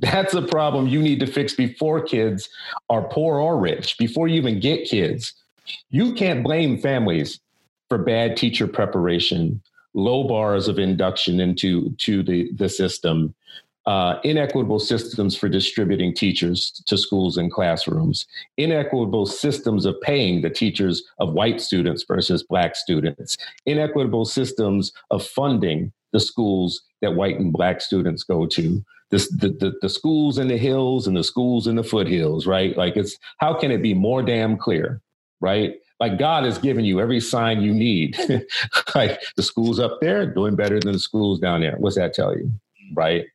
That's 0.00 0.34
a 0.34 0.42
problem 0.42 0.88
you 0.88 1.02
need 1.02 1.20
to 1.20 1.26
fix 1.26 1.54
before 1.54 2.02
kids 2.02 2.48
are 2.90 3.02
poor 3.02 3.38
or 3.38 3.58
rich, 3.58 3.96
before 3.98 4.28
you 4.28 4.36
even 4.36 4.60
get 4.60 4.88
kids. 4.88 5.34
You 5.90 6.12
can't 6.14 6.42
blame 6.42 6.78
families 6.78 7.40
for 7.88 7.98
bad 7.98 8.36
teacher 8.36 8.66
preparation, 8.66 9.62
low 9.94 10.24
bars 10.24 10.68
of 10.68 10.78
induction 10.78 11.40
into 11.40 11.90
to 11.98 12.22
the, 12.22 12.50
the 12.54 12.68
system, 12.68 13.34
uh, 13.86 14.18
inequitable 14.22 14.78
systems 14.78 15.36
for 15.36 15.48
distributing 15.48 16.14
teachers 16.14 16.70
to 16.86 16.96
schools 16.96 17.36
and 17.36 17.50
classrooms, 17.50 18.26
inequitable 18.56 19.26
systems 19.26 19.84
of 19.84 20.00
paying 20.00 20.40
the 20.40 20.50
teachers 20.50 21.02
of 21.18 21.32
white 21.32 21.60
students 21.60 22.04
versus 22.06 22.42
black 22.42 22.76
students, 22.76 23.36
inequitable 23.66 24.24
systems 24.24 24.92
of 25.10 25.24
funding 25.24 25.92
the 26.12 26.20
schools 26.20 26.82
that 27.00 27.14
white 27.14 27.38
and 27.38 27.52
black 27.52 27.80
students 27.80 28.22
go 28.22 28.46
to, 28.46 28.84
this, 29.10 29.28
the, 29.30 29.48
the, 29.48 29.74
the 29.82 29.88
schools 29.88 30.38
in 30.38 30.48
the 30.48 30.56
hills 30.56 31.06
and 31.06 31.16
the 31.16 31.24
schools 31.24 31.66
in 31.66 31.76
the 31.76 31.84
foothills, 31.84 32.46
right? 32.46 32.76
Like 32.76 32.96
it's, 32.96 33.18
how 33.38 33.52
can 33.52 33.70
it 33.70 33.82
be 33.82 33.94
more 33.94 34.22
damn 34.22 34.56
clear, 34.56 35.00
right? 35.40 35.74
Like 36.02 36.18
God 36.18 36.42
has 36.42 36.58
given 36.58 36.84
you 36.84 37.00
every 37.00 37.20
sign 37.20 37.62
you 37.62 37.72
need. 37.72 38.18
like 38.96 39.22
the 39.36 39.42
schools 39.44 39.78
up 39.78 40.00
there 40.00 40.26
doing 40.26 40.56
better 40.56 40.80
than 40.80 40.94
the 40.94 40.98
schools 40.98 41.38
down 41.38 41.60
there. 41.60 41.76
What's 41.78 41.94
that 41.94 42.12
tell 42.12 42.36
you, 42.36 42.50
right? 42.92 43.26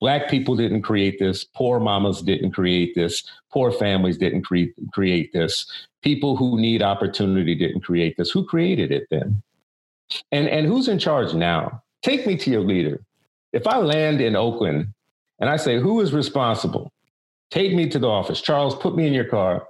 Black 0.00 0.30
people 0.30 0.56
didn't 0.56 0.80
create 0.80 1.18
this. 1.18 1.44
Poor 1.44 1.78
mamas 1.78 2.22
didn't 2.22 2.52
create 2.52 2.94
this. 2.94 3.22
Poor 3.52 3.70
families 3.70 4.16
didn't 4.16 4.44
cre- 4.44 4.72
create 4.94 5.34
this. 5.34 5.70
People 6.00 6.38
who 6.38 6.58
need 6.58 6.80
opportunity 6.80 7.54
didn't 7.54 7.82
create 7.82 8.16
this. 8.16 8.30
Who 8.30 8.46
created 8.46 8.90
it 8.90 9.06
then? 9.10 9.42
And, 10.32 10.48
and 10.48 10.66
who's 10.66 10.88
in 10.88 10.98
charge 10.98 11.34
now? 11.34 11.82
Take 12.00 12.26
me 12.26 12.34
to 12.38 12.50
your 12.50 12.62
leader. 12.62 13.02
If 13.52 13.66
I 13.66 13.76
land 13.76 14.22
in 14.22 14.36
Oakland 14.36 14.94
and 15.38 15.50
I 15.50 15.58
say, 15.58 15.78
who 15.78 16.00
is 16.00 16.14
responsible? 16.14 16.94
Take 17.50 17.74
me 17.74 17.90
to 17.90 17.98
the 17.98 18.08
office. 18.08 18.40
Charles, 18.40 18.74
put 18.74 18.96
me 18.96 19.06
in 19.06 19.12
your 19.12 19.26
car. 19.26 19.66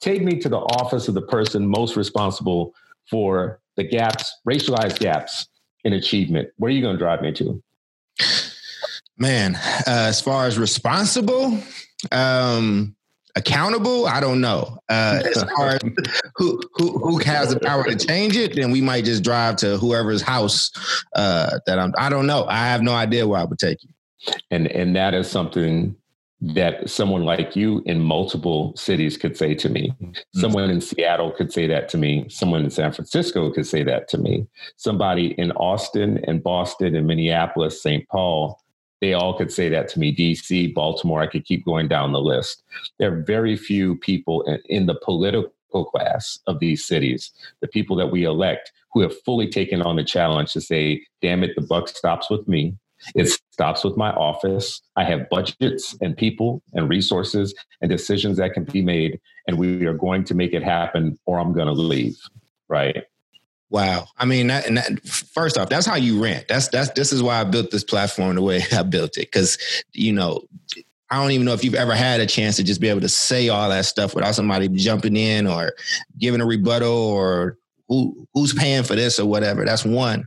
Take 0.00 0.22
me 0.22 0.38
to 0.40 0.48
the 0.48 0.58
office 0.58 1.08
of 1.08 1.14
the 1.14 1.22
person 1.22 1.66
most 1.66 1.96
responsible 1.96 2.74
for 3.08 3.60
the 3.76 3.84
gaps, 3.84 4.34
racialized 4.48 4.98
gaps 4.98 5.48
in 5.84 5.92
achievement. 5.92 6.48
Where 6.56 6.70
are 6.70 6.72
you 6.72 6.82
going 6.82 6.94
to 6.94 6.98
drive 6.98 7.22
me 7.22 7.32
to? 7.32 7.62
Man, 9.18 9.56
uh, 9.56 9.82
as 9.86 10.20
far 10.20 10.46
as 10.46 10.58
responsible, 10.58 11.58
um, 12.10 12.96
accountable, 13.36 14.06
I 14.06 14.20
don't 14.20 14.40
know. 14.40 14.78
Uh, 14.88 15.20
as 15.24 15.42
far 15.56 15.68
as 15.70 15.80
who, 16.36 16.60
who 16.74 16.98
who 16.98 17.18
has 17.18 17.52
the 17.52 17.60
power 17.60 17.84
to 17.84 17.96
change 17.96 18.36
it, 18.36 18.54
then 18.54 18.70
we 18.70 18.80
might 18.80 19.04
just 19.04 19.22
drive 19.22 19.56
to 19.56 19.76
whoever's 19.76 20.22
house 20.22 20.70
uh, 21.14 21.58
that 21.66 21.78
I'm. 21.78 21.92
I 21.98 22.08
don't 22.08 22.26
know. 22.26 22.46
I 22.46 22.68
have 22.68 22.82
no 22.82 22.92
idea 22.92 23.26
where 23.26 23.40
I 23.40 23.44
would 23.44 23.58
take 23.58 23.82
you. 23.82 23.90
And 24.50 24.66
and 24.68 24.96
that 24.96 25.14
is 25.14 25.30
something 25.30 25.96
that 26.40 26.88
someone 26.88 27.24
like 27.24 27.54
you 27.54 27.82
in 27.84 28.00
multiple 28.00 28.74
cities 28.76 29.16
could 29.16 29.36
say 29.36 29.54
to 29.54 29.68
me. 29.68 29.92
Mm-hmm. 30.00 30.40
Someone 30.40 30.70
in 30.70 30.80
Seattle 30.80 31.32
could 31.32 31.52
say 31.52 31.66
that 31.66 31.88
to 31.90 31.98
me. 31.98 32.26
Someone 32.28 32.64
in 32.64 32.70
San 32.70 32.92
Francisco 32.92 33.50
could 33.50 33.66
say 33.66 33.82
that 33.82 34.08
to 34.08 34.18
me. 34.18 34.46
Somebody 34.76 35.32
in 35.38 35.52
Austin 35.52 36.22
and 36.26 36.42
Boston 36.42 36.96
and 36.96 37.06
Minneapolis, 37.06 37.82
St. 37.82 38.08
Paul 38.08 38.60
they 39.00 39.14
all 39.14 39.36
could 39.36 39.52
say 39.52 39.68
that 39.70 39.88
to 39.88 39.98
me 39.98 40.14
DC, 40.14 40.74
Baltimore, 40.74 41.22
I 41.22 41.26
could 41.26 41.44
keep 41.44 41.64
going 41.64 41.88
down 41.88 42.12
the 42.12 42.20
list. 42.20 42.62
There 42.98 43.12
are 43.12 43.22
very 43.22 43.56
few 43.56 43.96
people 43.96 44.42
in, 44.68 44.86
the 44.86 44.98
political 45.02 45.52
class 45.72 46.38
of 46.46 46.60
these 46.60 46.84
cities, 46.84 47.32
the 47.60 47.68
people 47.68 47.96
that 47.96 48.08
we 48.08 48.24
elect, 48.24 48.72
who 48.92 49.00
have 49.00 49.18
fully 49.22 49.48
taken 49.48 49.80
on 49.80 49.96
the 49.96 50.04
challenge 50.04 50.52
to 50.52 50.60
say, 50.60 51.02
damn 51.22 51.42
it, 51.42 51.54
the 51.54 51.62
buck 51.62 51.88
stops 51.88 52.28
with 52.28 52.46
me. 52.46 52.76
It 53.14 53.28
stops 53.60 53.84
with 53.84 53.94
my 53.94 54.10
office. 54.12 54.80
I 54.96 55.04
have 55.04 55.28
budgets 55.28 55.94
and 56.00 56.16
people 56.16 56.62
and 56.72 56.88
resources 56.88 57.54
and 57.82 57.90
decisions 57.90 58.38
that 58.38 58.54
can 58.54 58.64
be 58.64 58.80
made, 58.80 59.20
and 59.46 59.58
we 59.58 59.84
are 59.84 59.92
going 59.92 60.24
to 60.24 60.34
make 60.34 60.54
it 60.54 60.62
happen, 60.62 61.18
or 61.26 61.38
I'm 61.38 61.52
going 61.52 61.66
to 61.66 61.74
leave. 61.74 62.18
Right. 62.68 63.04
Wow. 63.68 64.06
I 64.16 64.24
mean, 64.24 64.46
that, 64.46 64.64
that, 64.74 65.06
first 65.06 65.58
off, 65.58 65.68
that's 65.68 65.84
how 65.84 65.96
you 65.96 66.22
rant. 66.22 66.48
That's 66.48 66.68
that's 66.68 66.88
this 66.92 67.12
is 67.12 67.22
why 67.22 67.38
I 67.38 67.44
built 67.44 67.70
this 67.70 67.84
platform 67.84 68.36
the 68.36 68.42
way 68.42 68.62
I 68.72 68.82
built 68.82 69.18
it. 69.18 69.30
Because 69.30 69.58
you 69.92 70.14
know, 70.14 70.40
I 71.10 71.20
don't 71.20 71.32
even 71.32 71.44
know 71.44 71.52
if 71.52 71.62
you've 71.62 71.74
ever 71.74 71.94
had 71.94 72.20
a 72.20 72.26
chance 72.26 72.56
to 72.56 72.64
just 72.64 72.80
be 72.80 72.88
able 72.88 73.02
to 73.02 73.10
say 73.10 73.50
all 73.50 73.68
that 73.68 73.84
stuff 73.84 74.14
without 74.14 74.34
somebody 74.34 74.68
jumping 74.68 75.16
in 75.16 75.46
or 75.46 75.74
giving 76.18 76.40
a 76.40 76.46
rebuttal 76.46 76.96
or 76.96 77.58
who 77.88 78.26
who's 78.32 78.54
paying 78.54 78.84
for 78.84 78.96
this 78.96 79.20
or 79.20 79.26
whatever. 79.26 79.66
That's 79.66 79.84
one. 79.84 80.24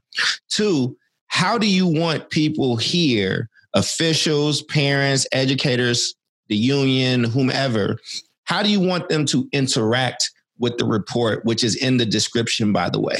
Two, 0.50 0.96
how 1.34 1.58
do 1.58 1.66
you 1.66 1.88
want 1.88 2.30
people 2.30 2.76
here, 2.78 3.50
officials, 3.74 4.62
parents, 4.62 5.26
educators, 5.32 6.14
the 6.48 6.56
union, 6.56 7.24
whomever, 7.24 7.98
how 8.44 8.62
do 8.62 8.70
you 8.70 8.80
want 8.80 9.10
them 9.10 9.26
to 9.26 9.50
interact 9.52 10.30
with 10.60 10.78
the 10.78 10.86
report, 10.86 11.44
which 11.44 11.64
is 11.64 11.76
in 11.76 11.98
the 11.98 12.06
description, 12.06 12.72
by 12.72 12.88
the 12.88 13.00
way? 13.00 13.18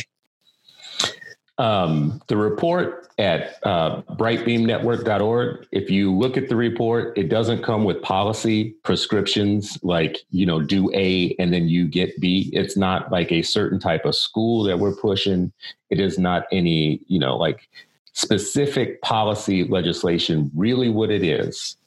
Um, 1.58 2.22
the 2.28 2.38
report 2.38 3.08
at 3.18 3.58
uh, 3.64 4.04
brightbeamnetwork.org, 4.12 5.68
if 5.72 5.90
you 5.90 6.16
look 6.16 6.38
at 6.38 6.50
the 6.50 6.56
report, 6.56 7.18
it 7.18 7.30
doesn't 7.30 7.64
come 7.64 7.84
with 7.84 8.00
policy 8.04 8.76
prescriptions 8.84 9.80
like, 9.82 10.20
you 10.30 10.46
know, 10.46 10.62
do 10.62 10.92
A 10.94 11.36
and 11.40 11.52
then 11.52 11.68
you 11.68 11.88
get 11.88 12.20
B. 12.20 12.52
It's 12.54 12.78
not 12.78 13.12
like 13.12 13.32
a 13.32 13.42
certain 13.42 13.80
type 13.80 14.06
of 14.06 14.16
school 14.16 14.64
that 14.66 14.78
we're 14.78 14.96
pushing. 14.96 15.52
It 15.90 16.00
is 16.00 16.20
not 16.20 16.44
any, 16.52 17.02
you 17.08 17.18
know, 17.18 17.36
like 17.36 17.68
specific 18.14 19.02
policy 19.02 19.64
legislation. 19.66 20.50
Really, 20.56 20.90
what 20.90 21.12
it 21.12 21.24
is, 21.24 21.78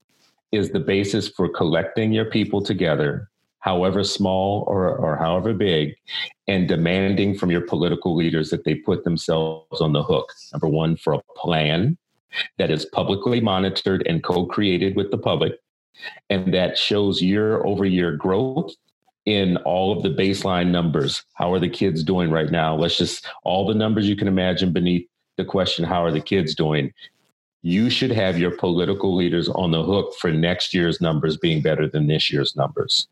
is 0.53 0.71
the 0.71 0.81
basis 0.81 1.29
for 1.29 1.49
collecting 1.49 2.13
your 2.13 2.27
people 2.27 2.63
together 2.63 3.29
however 3.67 4.05
small 4.05 4.65
or, 4.69 4.97
or 4.97 5.17
however 5.17 5.53
big, 5.53 5.93
and 6.47 6.69
demanding 6.69 7.37
from 7.37 7.51
your 7.51 7.61
political 7.61 8.15
leaders 8.15 8.49
that 8.51 8.63
they 8.63 8.77
put 8.77 9.03
themselves 9.03 9.81
on 9.81 9.93
the 9.93 10.05
hook. 10.05 10.33
Number 10.53 10.69
one, 10.69 10.97
for 10.97 11.15
a 11.15 11.23
plan 11.35 11.99
that 12.59 12.71
is 12.71 12.85
publicly 12.85 13.41
monitored 13.41 14.07
and 14.07 14.23
co 14.23 14.47
created 14.47 14.95
with 14.95 15.11
the 15.11 15.19
public, 15.19 15.55
and 16.31 16.55
that 16.55 16.79
shows 16.79 17.21
year 17.21 17.65
over 17.65 17.85
year 17.85 18.13
growth 18.13 18.73
in 19.25 19.57
all 19.59 19.97
of 19.97 20.05
the 20.05 20.11
baseline 20.11 20.71
numbers. 20.71 21.25
How 21.35 21.53
are 21.53 21.59
the 21.59 21.69
kids 21.69 22.05
doing 22.05 22.31
right 22.31 22.53
now? 22.53 22.77
Let's 22.77 22.97
just 22.97 23.27
all 23.43 23.67
the 23.67 23.75
numbers 23.75 24.09
you 24.09 24.15
can 24.15 24.29
imagine 24.29 24.73
beneath 24.73 25.09
the 25.37 25.45
question, 25.45 25.85
How 25.85 26.05
are 26.05 26.13
the 26.13 26.21
kids 26.21 26.55
doing? 26.55 26.93
You 27.63 27.91
should 27.91 28.13
have 28.13 28.39
your 28.39 28.53
political 28.53 29.15
leaders 29.15 29.49
on 29.49 29.73
the 29.73 29.83
hook 29.83 30.15
for 30.21 30.31
next 30.31 30.73
year's 30.73 31.01
numbers 31.01 31.37
being 31.37 31.63
better 31.63 31.89
than 31.89 32.07
this 32.07 32.33
year's 32.33 32.55
numbers. 32.55 33.09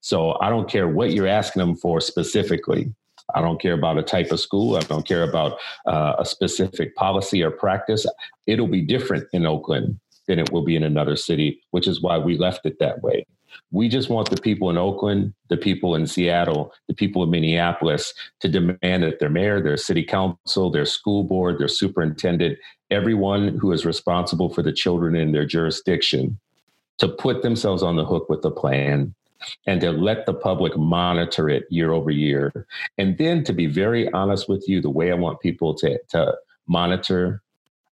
So 0.00 0.36
I 0.40 0.50
don't 0.50 0.68
care 0.68 0.88
what 0.88 1.12
you're 1.12 1.28
asking 1.28 1.60
them 1.60 1.76
for 1.76 2.00
specifically. 2.00 2.92
I 3.34 3.40
don't 3.40 3.60
care 3.60 3.74
about 3.74 3.98
a 3.98 4.02
type 4.02 4.32
of 4.32 4.40
school. 4.40 4.76
I 4.76 4.80
don't 4.80 5.06
care 5.06 5.22
about 5.22 5.58
uh, 5.86 6.14
a 6.18 6.24
specific 6.24 6.94
policy 6.96 7.42
or 7.42 7.50
practice. 7.50 8.04
It'll 8.46 8.66
be 8.66 8.82
different 8.82 9.28
in 9.32 9.46
Oakland 9.46 9.98
than 10.26 10.38
it 10.38 10.52
will 10.52 10.64
be 10.64 10.76
in 10.76 10.82
another 10.82 11.16
city, 11.16 11.60
which 11.70 11.86
is 11.86 12.02
why 12.02 12.18
we 12.18 12.36
left 12.36 12.66
it 12.66 12.78
that 12.80 13.02
way. 13.02 13.26
We 13.70 13.88
just 13.88 14.10
want 14.10 14.30
the 14.30 14.40
people 14.40 14.70
in 14.70 14.78
Oakland, 14.78 15.34
the 15.48 15.56
people 15.56 15.94
in 15.94 16.06
Seattle, 16.06 16.72
the 16.88 16.94
people 16.94 17.22
in 17.22 17.30
Minneapolis 17.30 18.12
to 18.40 18.48
demand 18.48 19.02
that 19.02 19.18
their 19.18 19.30
mayor, 19.30 19.62
their 19.62 19.76
city 19.76 20.02
council, 20.02 20.70
their 20.70 20.86
school 20.86 21.24
board, 21.24 21.58
their 21.58 21.68
superintendent, 21.68 22.58
everyone 22.90 23.58
who 23.58 23.72
is 23.72 23.86
responsible 23.86 24.52
for 24.52 24.62
the 24.62 24.72
children 24.72 25.16
in 25.16 25.32
their 25.32 25.46
jurisdiction 25.46 26.38
to 26.98 27.08
put 27.08 27.42
themselves 27.42 27.82
on 27.82 27.96
the 27.96 28.04
hook 28.04 28.28
with 28.28 28.44
a 28.44 28.50
plan 28.50 29.14
and 29.66 29.80
to 29.80 29.90
let 29.90 30.26
the 30.26 30.34
public 30.34 30.76
monitor 30.76 31.48
it 31.48 31.64
year 31.70 31.92
over 31.92 32.10
year. 32.10 32.66
And 32.98 33.18
then 33.18 33.42
to 33.44 33.52
be 33.52 33.66
very 33.66 34.10
honest 34.12 34.48
with 34.48 34.68
you, 34.68 34.80
the 34.80 34.90
way 34.90 35.10
I 35.10 35.14
want 35.14 35.40
people 35.40 35.74
to, 35.76 35.98
to 36.10 36.34
monitor, 36.66 37.42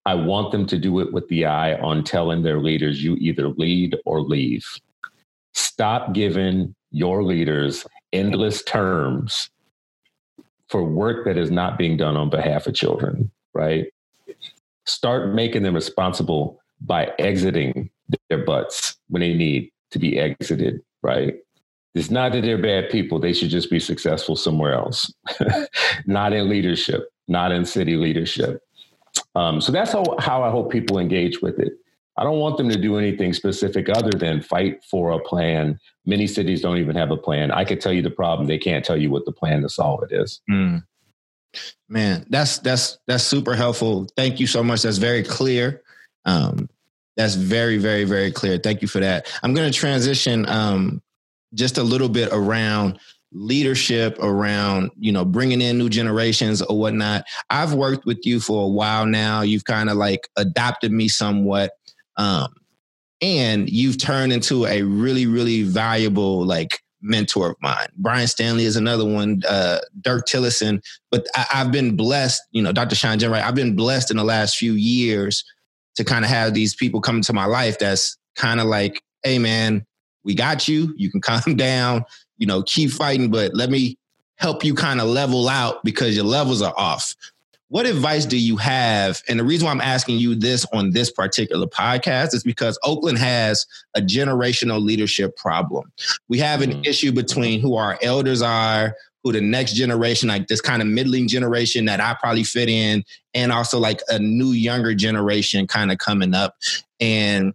I 0.05 0.15
want 0.15 0.51
them 0.51 0.65
to 0.67 0.77
do 0.77 0.99
it 0.99 1.13
with 1.13 1.27
the 1.27 1.45
eye 1.45 1.75
on 1.75 2.03
telling 2.03 2.43
their 2.43 2.59
leaders, 2.59 3.03
you 3.03 3.15
either 3.15 3.49
lead 3.49 3.97
or 4.05 4.21
leave. 4.21 4.65
Stop 5.77 6.13
giving 6.13 6.75
your 6.91 7.23
leaders 7.23 7.85
endless 8.11 8.63
terms 8.63 9.49
for 10.69 10.83
work 10.83 11.25
that 11.25 11.37
is 11.37 11.51
not 11.51 11.77
being 11.77 11.97
done 11.97 12.17
on 12.17 12.29
behalf 12.29 12.67
of 12.67 12.73
children, 12.73 13.31
right? 13.53 13.87
start 14.87 15.33
making 15.33 15.63
them 15.63 15.75
responsible 15.75 16.59
by 16.81 17.11
exiting 17.19 17.89
their 18.29 18.43
butts 18.43 18.95
when 19.09 19.19
they 19.19 19.33
need 19.33 19.71
to 19.91 19.99
be 19.99 20.17
exited, 20.17 20.81
right? 21.03 21.35
It's 21.93 22.09
not 22.09 22.31
that 22.31 22.41
they're 22.41 22.61
bad 22.61 22.89
people. 22.89 23.19
They 23.19 23.33
should 23.33 23.49
just 23.49 23.69
be 23.69 23.79
successful 23.79 24.35
somewhere 24.35 24.73
else, 24.73 25.11
not 26.05 26.33
in 26.33 26.49
leadership, 26.49 27.09
not 27.27 27.51
in 27.51 27.65
city 27.65 27.95
leadership. 27.95 28.61
Um, 29.35 29.61
so 29.61 29.71
that's 29.71 29.91
how, 29.91 30.15
how 30.19 30.43
I 30.43 30.51
hope 30.51 30.71
people 30.71 30.99
engage 30.99 31.41
with 31.41 31.59
it. 31.59 31.73
I 32.17 32.23
don't 32.23 32.39
want 32.39 32.57
them 32.57 32.69
to 32.69 32.77
do 32.77 32.97
anything 32.97 33.33
specific 33.33 33.89
other 33.89 34.11
than 34.11 34.41
fight 34.41 34.83
for 34.83 35.11
a 35.11 35.19
plan. 35.19 35.79
Many 36.05 36.25
cities 36.25 36.61
don't 36.61 36.77
even 36.77 36.95
have 36.95 37.11
a 37.11 37.17
plan. 37.17 37.51
I 37.51 37.63
could 37.63 37.79
tell 37.79 37.93
you 37.93 38.01
the 38.01 38.09
problem. 38.09 38.47
They 38.47 38.57
can't 38.57 38.83
tell 38.83 38.97
you 38.97 39.11
what 39.11 39.25
the 39.25 39.31
plan 39.31 39.61
to 39.61 39.69
solve 39.69 40.03
it 40.03 40.11
is. 40.11 40.41
Mm. 40.49 40.83
Man, 41.89 42.25
that's 42.29 42.59
that's 42.59 42.97
that's 43.07 43.23
super 43.23 43.55
helpful. 43.55 44.07
Thank 44.15 44.39
you 44.39 44.47
so 44.47 44.63
much. 44.63 44.81
That's 44.81 44.97
very 44.97 45.23
clear. 45.23 45.81
Um, 46.25 46.69
that's 47.15 47.35
very, 47.35 47.77
very, 47.77 48.03
very 48.03 48.31
clear. 48.31 48.57
Thank 48.57 48.81
you 48.81 48.87
for 48.87 48.99
that. 48.99 49.31
I'm 49.41 49.53
going 49.53 49.71
to 49.71 49.77
transition 49.77 50.47
um, 50.47 51.01
just 51.53 51.77
a 51.77 51.83
little 51.83 52.09
bit 52.09 52.29
around 52.31 52.99
leadership 53.33 54.17
around 54.21 54.89
you 54.97 55.11
know 55.11 55.25
bringing 55.25 55.59
in 55.59 55.77
new 55.77 55.89
generations 55.89 56.61
or 56.61 56.79
whatnot 56.79 57.25
i've 57.49 57.73
worked 57.73 58.05
with 58.05 58.19
you 58.23 58.39
for 58.39 58.63
a 58.63 58.67
while 58.67 59.05
now 59.05 59.41
you've 59.41 59.65
kind 59.65 59.89
of 59.89 59.97
like 59.97 60.29
adopted 60.37 60.93
me 60.93 61.09
somewhat 61.09 61.71
um, 62.17 62.53
and 63.21 63.69
you've 63.69 63.97
turned 63.97 64.31
into 64.31 64.65
a 64.65 64.81
really 64.83 65.25
really 65.25 65.63
valuable 65.63 66.45
like 66.45 66.79
mentor 67.01 67.51
of 67.51 67.55
mine 67.61 67.87
brian 67.97 68.27
stanley 68.27 68.65
is 68.65 68.75
another 68.75 69.05
one 69.05 69.41
uh, 69.47 69.79
dirk 70.01 70.25
tillotson 70.25 70.81
but 71.11 71.25
I, 71.35 71.45
have 71.49 71.71
been 71.71 71.95
blessed 71.95 72.41
you 72.51 72.61
know 72.61 72.71
dr 72.71 72.95
sean 72.95 73.19
Right. 73.19 73.43
i've 73.43 73.55
been 73.55 73.75
blessed 73.75 74.11
in 74.11 74.17
the 74.17 74.23
last 74.23 74.57
few 74.57 74.73
years 74.73 75.43
to 75.95 76.03
kind 76.03 76.25
of 76.25 76.29
have 76.29 76.53
these 76.53 76.75
people 76.75 77.01
come 77.01 77.17
into 77.17 77.33
my 77.33 77.45
life 77.45 77.79
that's 77.79 78.17
kind 78.35 78.59
of 78.59 78.67
like 78.67 79.01
hey 79.23 79.39
man 79.39 79.85
we 80.27 80.35
got 80.35 80.67
you. 80.67 80.93
You 80.95 81.09
can 81.09 81.21
calm 81.21 81.55
down, 81.55 82.05
you 82.37 82.45
know, 82.45 82.61
keep 82.61 82.91
fighting, 82.91 83.31
but 83.31 83.55
let 83.55 83.71
me 83.71 83.97
help 84.35 84.63
you 84.63 84.75
kind 84.75 85.01
of 85.01 85.07
level 85.07 85.49
out 85.49 85.83
because 85.83 86.15
your 86.15 86.25
levels 86.25 86.61
are 86.61 86.73
off. 86.77 87.15
What 87.69 87.85
advice 87.85 88.25
do 88.25 88.39
you 88.39 88.55
have? 88.57 89.21
And 89.27 89.39
the 89.39 89.43
reason 89.43 89.65
why 89.65 89.71
I'm 89.71 89.81
asking 89.81 90.19
you 90.19 90.35
this 90.35 90.65
on 90.71 90.91
this 90.91 91.11
particular 91.11 91.67
podcast 91.67 92.33
is 92.33 92.43
because 92.43 92.79
Oakland 92.83 93.17
has 93.17 93.65
a 93.93 94.01
generational 94.01 94.81
leadership 94.81 95.35
problem. 95.35 95.91
We 96.29 96.39
have 96.39 96.61
an 96.61 96.71
mm-hmm. 96.71 96.85
issue 96.85 97.11
between 97.11 97.59
who 97.59 97.75
our 97.75 97.99
elders 98.01 98.41
are, 98.41 98.95
who 99.23 99.33
the 99.33 99.41
next 99.41 99.73
generation, 99.73 100.29
like 100.29 100.47
this 100.47 100.61
kind 100.61 100.81
of 100.81 100.87
middling 100.87 101.27
generation 101.27 101.85
that 101.85 101.99
I 101.99 102.15
probably 102.17 102.45
fit 102.45 102.69
in, 102.69 103.03
and 103.33 103.51
also 103.51 103.79
like 103.79 103.99
a 104.07 104.17
new 104.17 104.51
younger 104.51 104.95
generation 104.95 105.67
kind 105.67 105.91
of 105.91 105.97
coming 105.97 106.33
up. 106.33 106.55
And 107.01 107.53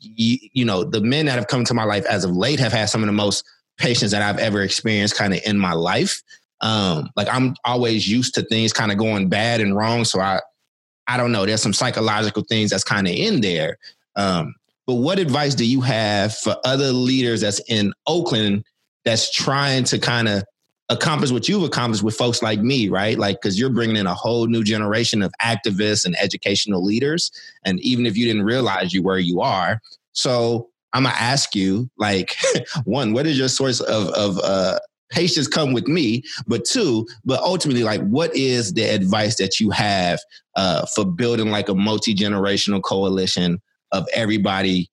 you, 0.00 0.38
you 0.52 0.64
know, 0.66 0.84
the 0.84 1.00
men 1.00 1.26
that 1.26 1.36
have 1.36 1.46
come 1.46 1.64
to 1.64 1.74
my 1.74 1.84
life 1.84 2.04
as 2.06 2.24
of 2.24 2.36
late 2.36 2.60
have 2.60 2.72
had 2.72 2.86
some 2.86 3.02
of 3.02 3.06
the 3.06 3.12
most 3.12 3.44
patience 3.78 4.12
that 4.12 4.22
I've 4.22 4.38
ever 4.38 4.60
experienced 4.62 5.16
kind 5.16 5.32
of 5.32 5.40
in 5.46 5.58
my 5.58 5.72
life. 5.72 6.22
Um, 6.60 7.10
like 7.16 7.28
I'm 7.30 7.54
always 7.64 8.08
used 8.08 8.34
to 8.34 8.42
things 8.42 8.72
kind 8.72 8.90
of 8.90 8.98
going 8.98 9.28
bad 9.28 9.60
and 9.60 9.76
wrong. 9.76 10.04
So 10.04 10.20
I, 10.20 10.40
I 11.06 11.16
don't 11.16 11.32
know. 11.32 11.46
There's 11.46 11.62
some 11.62 11.72
psychological 11.72 12.42
things 12.42 12.70
that's 12.70 12.84
kind 12.84 13.06
of 13.06 13.14
in 13.14 13.40
there. 13.40 13.78
Um, 14.16 14.54
but 14.86 14.94
what 14.94 15.18
advice 15.18 15.54
do 15.54 15.66
you 15.66 15.80
have 15.80 16.34
for 16.34 16.56
other 16.64 16.92
leaders 16.92 17.40
that's 17.40 17.60
in 17.68 17.92
Oakland 18.06 18.64
that's 19.04 19.30
trying 19.30 19.84
to 19.84 19.98
kind 19.98 20.28
of 20.28 20.44
accomplish 20.88 21.30
what 21.30 21.48
you've 21.48 21.64
accomplished 21.64 22.02
with 22.02 22.14
folks 22.14 22.42
like 22.42 22.60
me, 22.60 22.88
right? 22.88 23.18
Like, 23.18 23.40
because 23.40 23.58
you're 23.58 23.70
bringing 23.70 23.96
in 23.96 24.06
a 24.06 24.14
whole 24.14 24.46
new 24.46 24.62
generation 24.62 25.22
of 25.22 25.32
activists 25.42 26.04
and 26.04 26.16
educational 26.16 26.84
leaders. 26.84 27.32
And 27.64 27.80
even 27.80 28.06
if 28.06 28.16
you 28.16 28.26
didn't 28.26 28.44
realize 28.44 28.92
you 28.92 29.02
where 29.02 29.18
you 29.18 29.40
are, 29.40 29.80
so 30.12 30.68
I'm 30.92 31.02
gonna 31.02 31.14
ask 31.18 31.54
you, 31.54 31.90
like, 31.98 32.36
one, 32.84 33.12
what 33.12 33.26
is 33.26 33.38
your 33.38 33.48
source 33.48 33.80
of 33.80 34.08
of 34.10 34.38
uh, 34.38 34.78
patience 35.10 35.48
come 35.48 35.72
with 35.72 35.86
me? 35.86 36.22
But 36.46 36.64
two, 36.64 37.06
but 37.24 37.40
ultimately, 37.40 37.84
like, 37.84 38.02
what 38.02 38.34
is 38.34 38.74
the 38.74 38.82
advice 38.82 39.36
that 39.36 39.60
you 39.60 39.70
have 39.70 40.20
uh, 40.56 40.86
for 40.94 41.04
building 41.04 41.50
like 41.50 41.68
a 41.68 41.74
multi 41.74 42.14
generational 42.14 42.82
coalition 42.82 43.60
of 43.92 44.06
everybody 44.12 44.90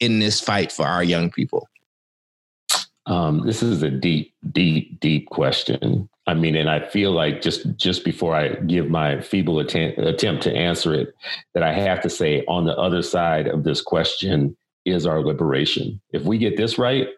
in 0.00 0.18
this 0.18 0.40
fight 0.40 0.72
for 0.72 0.86
our 0.86 1.04
young 1.04 1.30
people? 1.30 1.68
Um, 3.06 3.44
this 3.46 3.62
is 3.62 3.82
a 3.82 3.90
deep, 3.90 4.34
deep, 4.52 5.00
deep 5.00 5.28
question. 5.28 6.08
I 6.26 6.34
mean, 6.34 6.54
and 6.54 6.70
I 6.70 6.86
feel 6.88 7.10
like 7.10 7.42
just 7.42 7.76
just 7.76 8.04
before 8.04 8.36
I 8.36 8.54
give 8.54 8.88
my 8.88 9.20
feeble 9.20 9.58
attempt, 9.58 9.98
attempt 9.98 10.44
to 10.44 10.54
answer 10.54 10.94
it, 10.94 11.14
that 11.54 11.64
I 11.64 11.72
have 11.72 12.00
to 12.02 12.10
say 12.10 12.44
on 12.46 12.64
the 12.64 12.76
other 12.76 13.02
side 13.02 13.48
of 13.48 13.64
this 13.64 13.80
question 13.80 14.56
is 14.84 15.04
our 15.04 15.20
liberation. 15.20 16.00
If 16.12 16.22
we 16.22 16.38
get 16.38 16.56
this 16.56 16.78
right, 16.78 17.08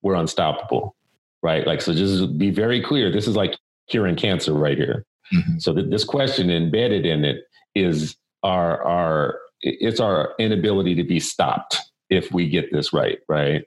we're 0.00 0.14
unstoppable, 0.14 0.95
right? 1.42 1.66
Like, 1.66 1.80
so 1.80 1.92
just 1.92 2.38
be 2.38 2.50
very 2.50 2.82
clear. 2.82 3.10
This 3.10 3.26
is 3.26 3.36
like 3.36 3.56
curing 3.88 4.16
cancer 4.16 4.52
right 4.52 4.76
here. 4.76 5.04
Mm-hmm. 5.34 5.58
So 5.58 5.72
that 5.74 5.90
this 5.90 6.04
question 6.04 6.50
embedded 6.50 7.04
in 7.04 7.24
it 7.24 7.44
is 7.74 8.16
our 8.42 8.82
our 8.84 9.38
it's 9.62 10.00
our 10.00 10.34
inability 10.38 10.94
to 10.94 11.04
be 11.04 11.18
stopped 11.18 11.78
if 12.10 12.30
we 12.32 12.48
get 12.48 12.70
this 12.72 12.92
right, 12.92 13.18
right? 13.28 13.64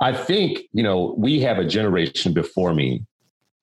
I 0.00 0.12
think, 0.12 0.60
you 0.72 0.82
know, 0.82 1.14
we 1.16 1.40
have 1.40 1.58
a 1.58 1.64
generation 1.64 2.32
before 2.32 2.74
me 2.74 3.04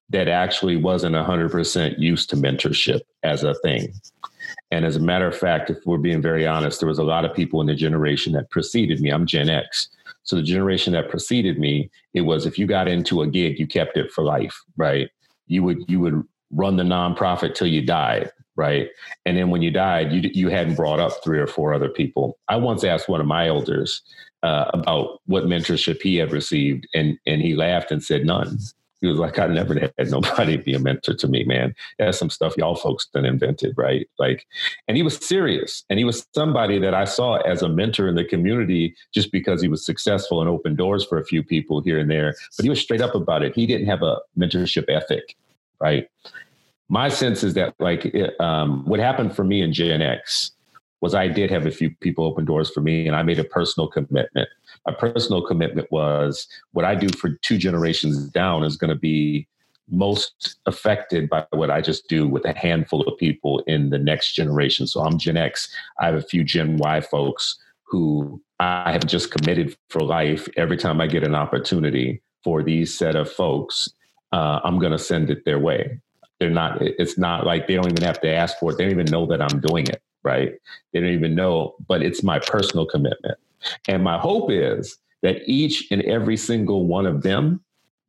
that 0.10 0.28
actually 0.28 0.76
wasn't 0.76 1.16
100% 1.16 2.00
used 2.00 2.30
to 2.30 2.36
mentorship 2.36 3.02
as 3.24 3.44
a 3.44 3.54
thing. 3.56 3.94
And 4.72 4.86
as 4.86 4.96
a 4.96 5.00
matter 5.00 5.28
of 5.28 5.38
fact, 5.38 5.70
if 5.70 5.78
we're 5.86 5.98
being 5.98 6.22
very 6.22 6.46
honest, 6.46 6.80
there 6.80 6.90
was 6.90 7.00
a 7.00 7.04
lot 7.04 7.26
of 7.26 7.34
people 7.34 7.62
in 7.62 7.68
the 7.68 7.76
generation 7.76 8.34
that 8.34 8.50
preceded 8.50 9.00
me. 9.00 9.10
I'm 9.10 9.26
Gen 9.26 9.50
X. 9.50 9.88
So 10.24 10.36
the 10.36 10.44
generation 10.44 10.94
that 10.94 11.10
preceded 11.10 11.60
me, 11.60 11.90
it 12.14 12.22
was 12.22 12.46
if 12.46 12.58
you 12.58 12.66
got 12.66 12.88
into 12.88 13.22
a 13.22 13.28
gig, 13.28 13.60
you 13.60 13.68
kept 13.68 13.98
it 13.98 14.12
for 14.12 14.24
life, 14.24 14.58
right? 14.78 15.10
You 15.48 15.64
would 15.64 15.80
you 15.88 16.00
would 16.00 16.24
run 16.52 16.78
the 16.78 16.84
nonprofit 16.84 17.56
till 17.56 17.68
you 17.68 17.86
died, 17.86 18.32
right? 18.56 18.90
And 19.26 19.38
then 19.38 19.50
when 19.50 19.62
you 19.62 19.72
died, 19.72 20.12
you 20.12 20.30
you 20.34 20.50
hadn't 20.50 20.76
brought 20.76 21.00
up 21.00 21.24
three 21.24 21.40
or 21.40 21.48
four 21.48 21.74
other 21.74 21.90
people. 21.90 22.38
I 22.48 22.56
once 22.56 22.84
asked 22.84 23.10
one 23.10 23.22
of 23.22 23.28
my 23.28 23.48
elders, 23.48 24.02
uh, 24.44 24.70
about 24.74 25.22
what 25.26 25.46
mentorship 25.46 26.02
he 26.02 26.18
had 26.18 26.32
received, 26.32 26.88
and 26.94 27.18
and 27.26 27.42
he 27.42 27.56
laughed 27.56 27.92
and 27.92 28.04
said 28.04 28.26
none. 28.26 28.60
He 29.04 29.10
was 29.10 29.20
like, 29.20 29.38
I 29.38 29.48
never 29.48 29.78
had 29.98 30.10
nobody 30.10 30.56
be 30.56 30.74
a 30.74 30.80
mentor 30.80 31.14
to 31.14 31.28
me, 31.28 31.44
man. 31.44 31.76
That's 32.00 32.18
some 32.18 32.30
stuff 32.30 32.56
y'all 32.56 32.76
folks 32.76 33.06
done 33.08 33.26
invented, 33.26 33.74
right? 33.78 34.08
Like, 34.18 34.48
and 34.88 34.96
he 34.96 35.04
was 35.04 35.18
serious. 35.18 35.84
And 35.90 36.00
he 36.00 36.06
was 36.06 36.26
somebody 36.34 36.80
that 36.80 36.94
I 36.94 37.04
saw 37.04 37.36
as 37.42 37.62
a 37.62 37.68
mentor 37.68 38.08
in 38.08 38.16
the 38.16 38.24
community 38.24 38.96
just 39.14 39.30
because 39.30 39.62
he 39.62 39.68
was 39.68 39.86
successful 39.86 40.40
and 40.40 40.50
opened 40.50 40.78
doors 40.78 41.04
for 41.04 41.18
a 41.18 41.26
few 41.26 41.44
people 41.44 41.82
here 41.82 42.00
and 42.00 42.10
there. 42.10 42.34
But 42.56 42.64
he 42.64 42.70
was 42.70 42.80
straight 42.80 43.02
up 43.02 43.14
about 43.14 43.44
it. 43.44 43.54
He 43.54 43.66
didn't 43.68 43.88
have 43.88 44.04
a 44.04 44.20
mentorship 44.40 44.86
ethic, 44.88 45.36
right? 45.82 46.08
My 46.88 47.10
sense 47.10 47.44
is 47.44 47.56
that, 47.56 47.76
like, 47.80 48.06
it, 48.06 48.40
um, 48.40 48.86
what 48.86 49.02
happened 49.02 49.36
for 49.36 49.44
me 49.44 49.62
in 49.62 49.74
Gen 49.74 50.02
X 50.02 50.54
was 51.02 51.14
I 51.14 51.28
did 51.28 51.52
have 51.52 51.66
a 51.66 51.72
few 51.72 51.90
people 52.00 52.24
open 52.24 52.46
doors 52.46 52.70
for 52.70 52.80
me 52.80 53.06
and 53.06 53.18
I 53.18 53.24
made 53.24 53.38
a 53.38 53.44
personal 53.44 53.90
commitment. 53.90 54.48
My 54.86 54.94
personal 54.94 55.42
commitment 55.42 55.92
was 55.92 56.48
what 56.72 56.86
I 56.86 56.96
do 56.96 57.10
for 57.10 57.30
two 57.42 57.58
generations 57.58 58.30
down 58.30 58.64
is 58.64 58.78
going 58.78 58.90
to 58.90 59.00
be 59.00 59.48
most 59.90 60.58
affected 60.66 61.30
by 61.30 61.46
what 61.52 61.70
I 61.70 61.82
just 61.82 62.08
do 62.08 62.28
with 62.28 62.46
a 62.46 62.58
handful 62.58 63.02
of 63.02 63.18
people 63.18 63.60
in 63.68 63.90
the 63.90 63.98
next 63.98 64.34
generation. 64.34 64.88
So 64.88 65.02
I'm 65.02 65.18
Gen 65.18 65.38
X. 65.38 65.74
I 66.00 66.06
have 66.06 66.16
a 66.16 66.22
few 66.22 66.44
Gen 66.44 66.78
Y 66.78 67.02
folks 67.02 67.58
who 67.84 68.42
I 68.60 68.92
have 68.92 69.06
just 69.06 69.32
committed 69.32 69.76
for 69.90 70.02
life. 70.02 70.48
Every 70.58 70.78
time 70.78 71.02
I 71.02 71.08
get 71.08 71.24
an 71.24 71.36
opportunity 71.36 72.22
for 72.44 72.64
these 72.64 72.98
set 72.98 73.16
of 73.16 73.32
folks, 73.32 73.90
uh, 74.32 74.62
I'm 74.64 74.80
going 74.80 74.94
to 74.94 75.00
send 75.00 75.30
it 75.30 75.46
their 75.46 75.60
way. 75.60 76.00
They're 76.40 76.50
not, 76.50 76.82
it's 76.82 77.18
not 77.18 77.46
like 77.46 77.68
they 77.68 77.76
don't 77.76 77.92
even 77.92 78.04
have 78.04 78.22
to 78.22 78.30
ask 78.30 78.58
for 78.58 78.72
it. 78.72 78.78
They 78.78 78.86
don't 78.86 78.94
even 78.94 79.12
know 79.12 79.26
that 79.28 79.42
I'm 79.42 79.60
doing 79.60 79.88
it 79.88 80.02
right? 80.24 80.54
They 80.92 81.00
don't 81.00 81.10
even 81.10 81.36
know, 81.36 81.76
but 81.88 82.02
it's 82.02 82.24
my 82.24 82.40
personal 82.40 82.86
commitment. 82.86 83.38
And 83.88 84.04
my 84.04 84.18
hope 84.18 84.52
is 84.52 84.98
that 85.22 85.38
each 85.46 85.88
and 85.92 86.02
every 86.04 86.38
single 86.38 86.86
one 86.86 87.06
of 87.06 87.24
them 87.24 87.62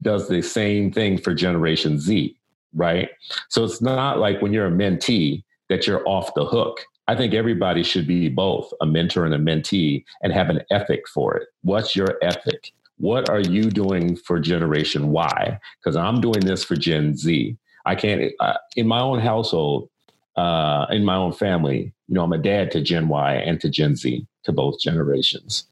does 0.02 0.28
the 0.28 0.42
same 0.42 0.92
thing 0.92 1.18
for 1.18 1.34
Generation 1.34 1.98
Z, 1.98 2.36
right? 2.74 3.08
So 3.48 3.64
it's 3.64 3.80
not 3.80 4.18
like 4.18 4.42
when 4.42 4.52
you're 4.52 4.66
a 4.66 4.70
mentee 4.70 5.44
that 5.68 5.86
you're 5.86 6.06
off 6.06 6.34
the 6.34 6.44
hook. 6.44 6.80
I 7.06 7.14
think 7.14 7.34
everybody 7.34 7.82
should 7.82 8.06
be 8.06 8.28
both 8.28 8.72
a 8.80 8.86
mentor 8.86 9.24
and 9.26 9.34
a 9.34 9.38
mentee 9.38 10.04
and 10.22 10.32
have 10.32 10.48
an 10.50 10.60
ethic 10.70 11.06
for 11.08 11.36
it. 11.36 11.48
What's 11.62 11.94
your 11.94 12.18
ethic? 12.22 12.72
What 12.98 13.28
are 13.28 13.40
you 13.40 13.70
doing 13.70 14.16
for 14.16 14.38
Generation 14.40 15.08
Y? 15.08 15.58
Because 15.78 15.96
I'm 15.96 16.20
doing 16.20 16.40
this 16.40 16.64
for 16.64 16.76
Gen 16.76 17.16
Z. 17.16 17.56
I 17.86 17.94
can't, 17.94 18.32
uh, 18.40 18.54
in 18.76 18.86
my 18.86 19.00
own 19.00 19.18
household, 19.18 19.90
uh, 20.36 20.86
in 20.90 21.04
my 21.04 21.16
own 21.16 21.32
family, 21.32 21.92
you 22.08 22.14
know, 22.14 22.24
I'm 22.24 22.32
a 22.32 22.38
dad 22.38 22.70
to 22.72 22.80
Gen 22.80 23.08
Y 23.08 23.34
and 23.34 23.60
to 23.60 23.68
Gen 23.68 23.96
Z, 23.96 24.26
to 24.44 24.52
both 24.52 24.80
generations. 24.80 25.64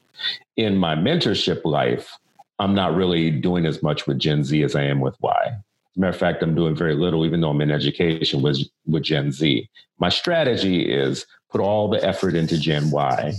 In 0.57 0.77
my 0.77 0.95
mentorship 0.95 1.65
life, 1.65 2.17
I'm 2.59 2.75
not 2.75 2.95
really 2.95 3.31
doing 3.31 3.67
as 3.67 3.83
much 3.83 4.07
with 4.07 4.19
Gen 4.19 4.45
Z 4.45 4.63
as 4.63 4.77
I 4.77 4.83
am 4.83 5.01
with 5.01 5.17
Y. 5.21 5.43
As 5.47 5.97
a 5.97 6.01
matter 6.01 6.11
of 6.11 6.19
fact, 6.19 6.43
I'm 6.43 6.55
doing 6.55 6.77
very 6.77 6.95
little, 6.95 7.27
even 7.27 7.41
though 7.41 7.51
I'm 7.51 7.61
in 7.61 7.71
education 7.71 8.41
with, 8.41 8.61
with 8.87 9.03
Gen 9.03 9.33
Z. 9.33 9.69
My 9.99 10.09
strategy 10.09 10.91
is 10.91 11.27
put 11.51 11.61
all 11.61 11.89
the 11.89 12.03
effort 12.05 12.35
into 12.35 12.59
Gen 12.59 12.91
Y, 12.91 13.33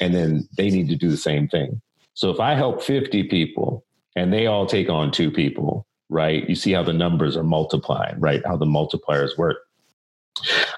and 0.00 0.14
then 0.14 0.48
they 0.56 0.70
need 0.70 0.88
to 0.88 0.96
do 0.96 1.10
the 1.10 1.16
same 1.16 1.46
thing. 1.48 1.80
So 2.14 2.30
if 2.30 2.40
I 2.40 2.54
help 2.54 2.82
50 2.82 3.24
people 3.24 3.84
and 4.16 4.32
they 4.32 4.46
all 4.46 4.66
take 4.66 4.88
on 4.88 5.10
two 5.10 5.30
people, 5.30 5.86
right? 6.08 6.48
You 6.48 6.54
see 6.54 6.72
how 6.72 6.82
the 6.82 6.92
numbers 6.92 7.36
are 7.36 7.44
multiplying, 7.44 8.18
right? 8.20 8.44
How 8.46 8.56
the 8.56 8.66
multipliers 8.66 9.36
work. 9.36 9.58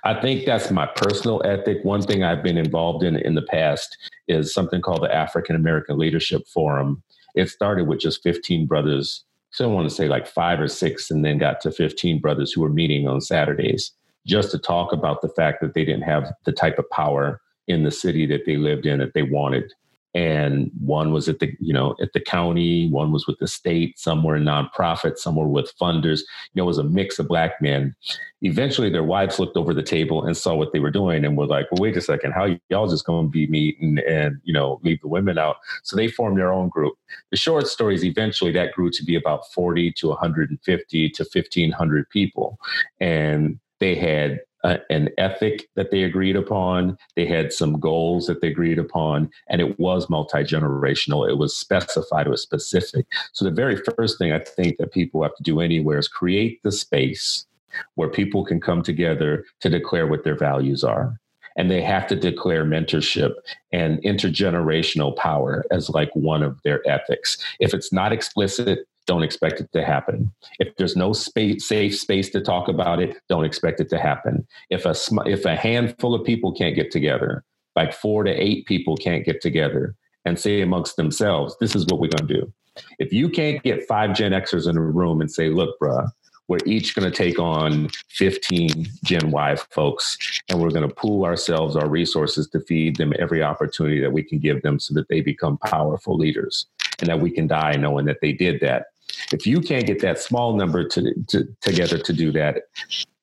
I 0.05 0.21
think 0.21 0.45
that's 0.45 0.71
my 0.71 0.87
personal 0.87 1.43
ethic. 1.45 1.79
One 1.83 2.03
thing 2.03 2.23
I've 2.23 2.43
been 2.43 2.59
involved 2.59 3.03
in 3.03 3.17
in 3.17 3.35
the 3.35 3.43
past 3.43 3.97
is 4.29 4.53
something 4.53 4.81
called 4.81 5.03
the 5.03 5.15
African 5.15 5.57
American 5.57 5.99
Leadership 5.99 6.47
Forum. 6.47 7.03
It 7.35 7.49
started 7.49 7.89
with 7.89 8.01
just 8.01 8.23
15 8.23 8.67
brothers. 8.67 9.25
So 9.51 9.69
I 9.69 9.73
want 9.73 9.89
to 9.89 9.95
say 9.95 10.09
like 10.09 10.27
five 10.27 10.61
or 10.61 10.69
six, 10.69 11.11
and 11.11 11.25
then 11.25 11.39
got 11.39 11.61
to 11.63 11.71
15 11.71 12.21
brothers 12.21 12.53
who 12.53 12.61
were 12.61 12.69
meeting 12.69 13.09
on 13.09 13.21
Saturdays 13.21 13.93
just 14.27 14.51
to 14.51 14.59
talk 14.59 14.93
about 14.93 15.23
the 15.23 15.29
fact 15.29 15.61
that 15.61 15.75
they 15.75 15.85
didn't 15.85 16.03
have 16.03 16.33
the 16.45 16.53
type 16.53 16.79
of 16.79 16.91
power 16.91 17.41
in 17.69 17.85
the 17.85 17.91
city 17.91 18.27
that 18.27 18.45
they 18.45 18.57
lived 18.57 18.87
in 18.87 18.99
that 18.99 19.15
they 19.15 19.23
wanted 19.23 19.73
and 20.17 20.71
one 20.81 21.13
was 21.13 21.29
at 21.29 21.41
the 21.41 21.55
you 21.61 21.75
know 21.75 21.95
at 22.01 22.15
the 22.15 22.21
county 22.21 22.89
one 22.89 23.13
was 23.13 23.27
with 23.27 23.39
the 23.39 23.47
state 23.47 23.99
some 23.99 24.25
were 24.25 24.35
in 24.35 24.45
nonprofit 24.45 25.19
some 25.19 25.37
were 25.37 25.47
with 25.47 25.77
funders. 25.79 26.21
You 26.55 26.57
know 26.57 26.65
it 26.65 26.67
was 26.67 26.79
a 26.79 26.85
mix 26.85 27.19
of 27.19 27.29
black 27.29 27.61
men. 27.61 27.95
Eventually 28.41 28.89
their 28.89 29.05
wives 29.05 29.39
looked 29.39 29.59
over 29.59 29.75
the 29.75 29.83
table 29.83 30.25
and 30.25 30.35
saw 30.35 30.55
what 30.55 30.73
they 30.73 30.81
were 30.81 30.91
doing 30.91 31.23
and 31.23 31.37
were 31.37 31.47
like 31.47 31.71
well 31.71 31.83
wait 31.83 31.99
a 31.99 32.01
second 32.01 32.33
how 32.33 32.57
y'all 32.71 32.89
just 32.89 33.05
going 33.05 33.27
to 33.27 33.31
be 33.31 33.47
meeting 33.47 33.99
and 34.09 34.41
you 34.45 34.55
know 34.55 34.81
leave 34.83 35.01
the 35.03 35.09
women 35.09 35.37
out? 35.37 35.57
So 35.83 35.97
they 35.97 36.09
formed 36.09 36.39
their 36.39 36.53
own 36.53 36.71
group. 36.71 36.95
The 37.31 37.37
short 37.37 37.67
stories 37.67 38.03
eventually 38.03 38.53
that 38.53 38.73
grew 38.73 38.91
to 38.91 39.05
be 39.05 39.17
about 39.17 39.53
40 39.53 39.93
to 39.99 40.09
150 40.09 41.11
to 41.11 41.23
1500 41.23 42.09
people. 42.09 42.59
And 43.01 43.59
they 43.81 43.95
had 43.95 44.41
Uh, 44.67 44.79
an 44.91 45.09
ethic 45.17 45.69
that 45.77 45.93
they 45.93 46.03
agreed 46.03 46.35
upon. 46.35 46.99
They 47.15 47.25
had 47.25 47.53
some 47.53 47.79
goals 47.79 48.27
that 48.27 48.41
they 48.41 48.49
agreed 48.49 48.81
upon, 48.81 49.31
and 49.49 49.61
it 49.61 49.79
was 49.79 50.11
multi 50.11 50.39
generational. 50.39 51.31
It 51.31 51.39
was 51.39 51.57
specified, 51.57 52.27
it 52.27 52.31
was 52.31 52.43
specific. 52.43 53.07
So, 53.33 53.45
the 53.45 53.53
very 53.53 53.77
first 53.77 54.19
thing 54.19 54.33
I 54.33 54.41
think 54.41 54.79
that 54.79 54.93
people 54.93 55.23
have 55.23 55.37
to 55.37 55.43
do 55.45 55.61
anywhere 55.61 55.99
is 55.99 56.09
create 56.09 56.61
the 56.65 56.73
space 56.73 57.47
where 57.95 58.09
people 58.09 58.45
can 58.45 58.61
come 58.61 58.83
together 58.83 59.45
to 59.61 59.71
declare 59.71 60.09
what 60.09 60.25
their 60.25 60.37
values 60.37 60.83
are. 60.83 61.21
And 61.57 61.71
they 61.71 61.83
have 61.83 62.09
to 62.09 62.17
declare 62.17 62.65
mentorship 62.65 63.35
and 63.71 64.03
intergenerational 64.03 65.15
power 65.15 65.65
as 65.71 65.91
like 65.91 66.11
one 66.17 66.43
of 66.43 66.61
their 66.65 66.83
ethics. 66.91 67.39
If 67.61 67.73
it's 67.73 67.93
not 67.93 68.13
explicit, 68.13 68.89
don't 69.07 69.23
expect 69.23 69.61
it 69.61 69.71
to 69.73 69.85
happen. 69.85 70.33
If 70.59 70.77
there's 70.77 70.97
no 70.97 71.13
space, 71.13 71.67
safe 71.67 71.99
space 71.99 72.31
to 72.31 72.41
talk 72.41 72.69
about 72.69 73.01
it, 73.01 73.17
don't 73.29 73.45
expect 73.45 73.81
it 73.81 73.89
to 73.91 73.99
happen. 73.99 74.47
If 74.71 74.85
a 74.85 74.95
if 75.27 75.45
a 75.45 75.57
handful 75.57 76.15
of 76.15 76.25
people 76.25 76.53
can't 76.53 76.75
get 76.75 76.91
together, 76.91 77.45
like 77.75 77.93
four 77.93 78.25
to 78.25 78.31
eight 78.31 78.67
people 78.67 78.97
can't 78.97 79.25
get 79.25 79.41
together 79.41 79.95
and 80.25 80.39
say 80.39 80.61
amongst 80.61 80.97
themselves, 80.97 81.57
"This 81.61 81.75
is 81.75 81.87
what 81.87 82.01
we're 82.01 82.11
going 82.11 82.29
to 82.29 82.35
do." 82.41 82.53
If 82.99 83.13
you 83.13 83.29
can't 83.31 83.63
get 83.63 83.87
five 83.87 84.15
Gen 84.15 84.33
Xers 84.33 84.69
in 84.69 84.77
a 84.77 84.81
room 84.81 85.21
and 85.21 85.31
say, 85.31 85.49
"Look, 85.49 85.79
bruh, 85.81 86.11
we're 86.49 86.59
each 86.65 86.95
going 86.95 87.11
to 87.11 87.17
take 87.17 87.39
on 87.39 87.89
15 88.11 88.87
Gen 89.05 89.31
Y 89.31 89.57
folks, 89.71 90.17
and 90.49 90.61
we're 90.61 90.71
going 90.71 90.89
to 90.89 90.95
pool 90.95 91.25
ourselves, 91.25 91.77
our 91.77 91.89
resources 91.89 92.49
to 92.49 92.61
feed 92.61 92.97
them 92.97 93.13
every 93.19 93.43
opportunity 93.43 94.01
that 94.01 94.13
we 94.13 94.23
can 94.23 94.39
give 94.39 94.63
them 94.63 94.79
so 94.79 94.95
that 94.95 95.09
they 95.09 95.21
become 95.21 95.59
powerful 95.59 96.17
leaders 96.17 96.67
and 97.01 97.09
that 97.09 97.21
we 97.21 97.31
can 97.31 97.47
die 97.47 97.73
knowing 97.73 98.07
that 98.07 98.21
they 98.21 98.33
did 98.33 98.61
that. 98.61 98.87
If 99.33 99.47
you 99.47 99.61
can't 99.61 99.87
get 99.87 100.01
that 100.01 100.21
small 100.21 100.57
number 100.57 100.87
to, 100.89 101.15
to 101.29 101.49
together 101.61 101.99
to 101.99 102.13
do 102.13 102.33
that, 102.33 102.63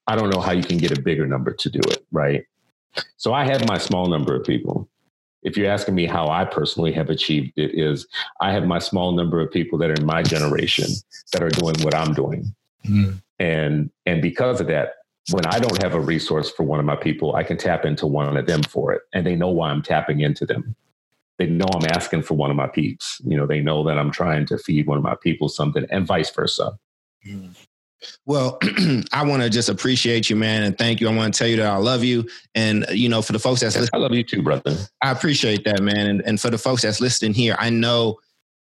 I 0.08 0.16
don't 0.16 0.30
know 0.30 0.42
how 0.42 0.52
you 0.52 0.64
can 0.64 0.78
get 0.78 0.98
a 0.98 1.02
bigger 1.02 1.26
number 1.26 1.54
to 1.54 1.70
do 1.70 1.80
it, 1.88 2.06
right? 2.12 2.46
So 3.18 3.34
I 3.34 3.46
have 3.46 3.68
my 3.68 3.78
small 3.78 4.08
number 4.08 4.36
of 4.36 4.46
people. 4.46 4.90
If 5.44 5.58
you're 5.58 5.70
asking 5.70 5.96
me 5.96 6.06
how 6.06 6.30
I 6.30 6.46
personally 6.46 6.94
have 6.94 7.10
achieved 7.10 7.54
it, 7.58 7.72
is 7.74 8.08
I 8.40 8.52
have 8.52 8.66
my 8.66 8.80
small 8.80 9.12
number 9.12 9.42
of 9.42 9.52
people 9.52 9.78
that 9.80 9.90
are 9.90 9.96
in 9.96 10.06
my 10.06 10.24
generation 10.24 10.88
that 11.32 11.44
are 11.44 11.50
doing 11.50 11.76
what 11.82 11.96
I'm 11.96 12.14
doing. 12.14 12.56
Mm. 12.86 13.22
And 13.40 13.90
and 14.06 14.22
because 14.22 14.62
of 14.62 14.68
that, 14.68 14.94
when 15.32 15.46
I 15.46 15.60
don't 15.60 15.82
have 15.82 15.96
a 15.96 16.00
resource 16.00 16.52
for 16.52 16.64
one 16.64 16.80
of 16.80 16.86
my 16.86 16.96
people, 16.96 17.36
I 17.36 17.44
can 17.44 17.58
tap 17.58 17.86
into 17.86 18.08
one 18.08 18.38
of 18.38 18.46
them 18.46 18.64
for 18.64 18.94
it. 18.94 19.02
And 19.14 19.26
they 19.26 19.36
know 19.36 19.50
why 19.50 19.70
I'm 19.70 19.82
tapping 19.82 20.22
into 20.22 20.46
them 20.46 20.76
they 21.40 21.48
know 21.48 21.66
I'm 21.74 21.90
asking 21.90 22.24
for 22.24 22.36
one 22.36 22.50
of 22.50 22.56
my 22.56 22.68
peeps. 22.68 23.20
You 23.26 23.38
know, 23.38 23.48
they 23.48 23.60
know 23.60 23.84
that 23.86 23.98
I'm 23.98 24.12
trying 24.12 24.46
to 24.48 24.58
feed 24.58 24.88
one 24.88 24.98
of 24.98 25.04
my 25.04 25.16
people 25.16 25.50
something 25.50 25.86
and 25.90 26.06
vice 26.06 26.30
versa. 26.30 26.78
Mm. 27.28 27.56
Well, 28.26 28.60
I 29.14 29.24
want 29.24 29.44
to 29.44 29.50
just 29.50 29.70
appreciate 29.70 30.30
you, 30.30 30.36
man, 30.36 30.64
and 30.64 30.78
thank 30.78 31.02
you. 31.02 31.08
I 31.08 31.16
want 31.16 31.34
to 31.34 31.38
tell 31.38 31.48
you 31.48 31.58
that 31.58 31.68
I 31.68 31.78
love 31.78 32.04
you. 32.04 32.28
And, 32.56 32.86
you 32.92 33.10
know, 33.10 33.22
for 33.22 33.34
the 33.34 33.40
folks 33.40 33.62
that's 33.62 33.76
listening, 33.76 33.92
I 33.94 34.04
love 34.04 34.14
you 34.14 34.24
too, 34.24 34.42
brother. 34.42 34.76
I 35.02 35.12
appreciate 35.12 35.64
that, 35.66 35.82
man. 35.82 36.08
And, 36.08 36.22
and 36.22 36.40
for 36.40 36.50
the 36.50 36.58
folks 36.58 36.82
that's 36.82 37.02
listening 37.02 37.34
here, 37.34 37.56
I 37.58 37.70
know 37.70 38.20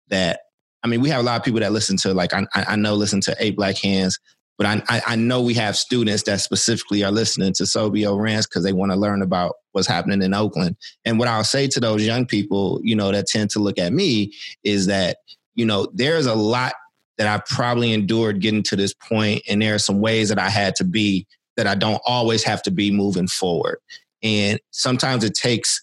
that, 0.09 0.41
I 0.83 0.89
mean, 0.89 1.01
we 1.01 1.09
have 1.11 1.21
a 1.21 1.23
lot 1.23 1.37
of 1.37 1.45
people 1.45 1.61
that 1.61 1.73
listen 1.73 1.97
to, 1.99 2.15
like, 2.15 2.33
I, 2.33 2.47
I 2.55 2.77
know, 2.77 2.95
listen 2.95 3.21
to 3.23 3.37
Eight 3.39 3.57
Black 3.57 3.77
Hands, 3.79 4.19
but 4.59 4.67
I, 4.89 5.03
I 5.07 5.17
know 5.17 5.43
we 5.43 5.55
have 5.55 5.77
students 5.77 6.23
that 6.25 6.41
specifically 6.41 7.05
are 7.05 7.13
listening 7.13 7.53
to 7.55 7.65
Sobio 7.65 8.19
Rants 8.19 8.47
because 8.47 8.65
they 8.65 8.73
want 8.73 8.93
to 8.93 8.97
learn 8.97 9.21
about 9.21 9.57
what's 9.73 9.87
happening 9.87 10.23
in 10.23 10.33
Oakland. 10.33 10.77
And 11.05 11.19
what 11.19 11.29
I'll 11.29 11.45
say 11.45 11.69
to 11.69 11.81
those 11.81 12.07
young 12.07 12.25
people, 12.25 12.81
you 12.83 12.97
know, 12.97 13.13
that 13.13 13.27
tend 13.27 13.51
to 13.51 13.59
look 13.59 13.79
at 13.79 13.93
me 13.93 14.33
is 14.65 14.87
that, 14.87 15.19
you 15.55 15.67
know, 15.67 15.89
there's 15.93 16.27
a 16.27 16.35
lot 16.35 16.75
that 17.19 17.27
I 17.27 17.43
probably 17.47 17.93
endured 17.93 18.41
getting 18.41 18.63
to 18.65 18.77
this 18.77 18.95
point, 18.95 19.43
and 19.49 19.61
there 19.61 19.75
are 19.75 19.79
some 19.79 20.01
ways 20.01 20.29
that 20.31 20.39
I 20.39 20.49
had 20.49 20.75
to 20.77 20.85
be 20.85 21.27
that 21.57 21.67
I 21.67 21.75
don't 21.75 22.01
always 22.07 22.43
have 22.45 22.63
to 22.65 22.71
be 22.71 22.91
moving 22.91 23.27
forward. 23.27 23.79
And 24.23 24.61
sometimes 24.71 25.25
it 25.25 25.35
takes 25.35 25.83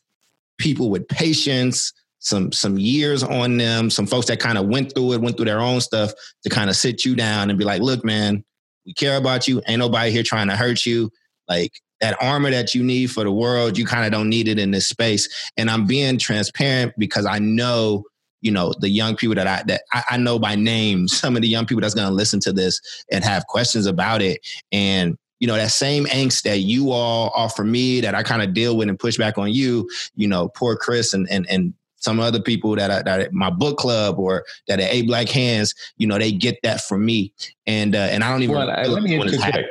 people 0.60 0.90
with 0.90 1.08
patience, 1.08 1.94
some 2.20 2.52
some 2.52 2.78
years 2.78 3.24
on 3.24 3.58
them, 3.58 3.90
some 3.90 4.06
folks 4.06 4.28
that 4.28 4.40
kind 4.40 4.58
of 4.58 4.68
went 4.68 4.94
through 4.94 5.14
it, 5.14 5.22
went 5.22 5.36
through 5.36 5.46
their 5.46 5.60
own 5.60 5.82
stuff 5.82 6.12
to 6.44 6.50
kind 6.50 6.70
of 6.70 6.76
sit 6.76 7.04
you 7.04 7.16
down 7.16 7.50
and 7.50 7.60
be 7.60 7.66
like, 7.66 7.82
look, 7.82 8.06
man, 8.06 8.44
we 8.86 8.94
care 8.94 9.18
about 9.18 9.48
you. 9.48 9.62
Ain't 9.68 9.80
nobody 9.80 10.12
here 10.12 10.24
trying 10.24 10.48
to 10.50 10.56
hurt 10.56 10.86
you. 10.86 11.10
Like 11.48 11.72
that 12.02 12.22
armor 12.22 12.52
that 12.52 12.76
you 12.76 12.84
need 12.84 13.12
for 13.12 13.24
the 13.24 13.32
world, 13.32 13.78
you 13.78 13.86
kind 13.86 14.06
of 14.06 14.12
don't 14.12 14.30
need 14.30 14.48
it 14.48 14.60
in 14.60 14.72
this 14.72 14.88
space. 14.88 15.52
And 15.58 15.70
I'm 15.70 15.86
being 15.86 16.18
transparent 16.18 16.94
because 16.98 17.26
I 17.26 17.40
know, 17.40 18.04
you 18.42 18.52
know, 18.52 18.74
the 18.80 18.90
young 18.90 19.16
people 19.16 19.36
that 19.36 19.48
I 19.48 19.64
that 19.68 19.84
I, 19.92 20.04
I 20.12 20.18
know 20.18 20.40
by 20.40 20.56
name, 20.56 21.08
some 21.08 21.36
of 21.36 21.42
the 21.42 21.48
young 21.48 21.66
people 21.66 21.82
that's 21.82 21.94
gonna 21.94 22.12
listen 22.12 22.40
to 22.42 22.54
this 22.54 22.82
and 23.12 23.24
have 23.24 23.48
questions 23.48 23.86
about 23.86 24.22
it. 24.22 24.46
And 24.72 25.18
you 25.40 25.48
know, 25.48 25.56
that 25.56 25.72
same 25.72 26.06
angst 26.06 26.44
that 26.44 26.60
you 26.60 26.92
all 26.92 27.32
offer 27.36 27.66
me 27.66 28.00
that 28.00 28.16
I 28.16 28.24
kind 28.24 28.42
of 28.42 28.54
deal 28.54 28.78
with 28.78 28.88
and 28.88 28.98
push 28.98 29.18
back 29.18 29.38
on 29.38 29.52
you, 29.52 29.90
you 30.16 30.28
know, 30.28 30.48
poor 30.50 30.78
Chris 30.78 31.14
and 31.14 31.28
and 31.30 31.46
and 31.50 31.74
some 32.04 32.20
other 32.20 32.42
people 32.42 32.76
that 32.76 32.92
are, 32.92 33.02
that 33.04 33.20
are 33.20 33.30
my 33.32 33.50
book 33.50 33.78
club 33.78 34.20
or 34.20 34.44
that 34.68 34.80
are 34.80 34.88
Eight 34.90 35.08
Black 35.08 35.30
Hands, 35.30 35.74
you 35.98 36.06
know, 36.06 36.18
they 36.18 36.32
get 36.32 36.58
that 36.64 36.82
from 36.82 37.06
me. 37.06 37.34
And 37.66 37.96
uh, 37.96 38.10
and 38.12 38.24
I 38.24 38.32
don't 38.32 38.44
even. 38.44 38.56
Well, 38.56 38.68
let 38.68 39.04
me 39.04 39.16
interject. 39.16 39.70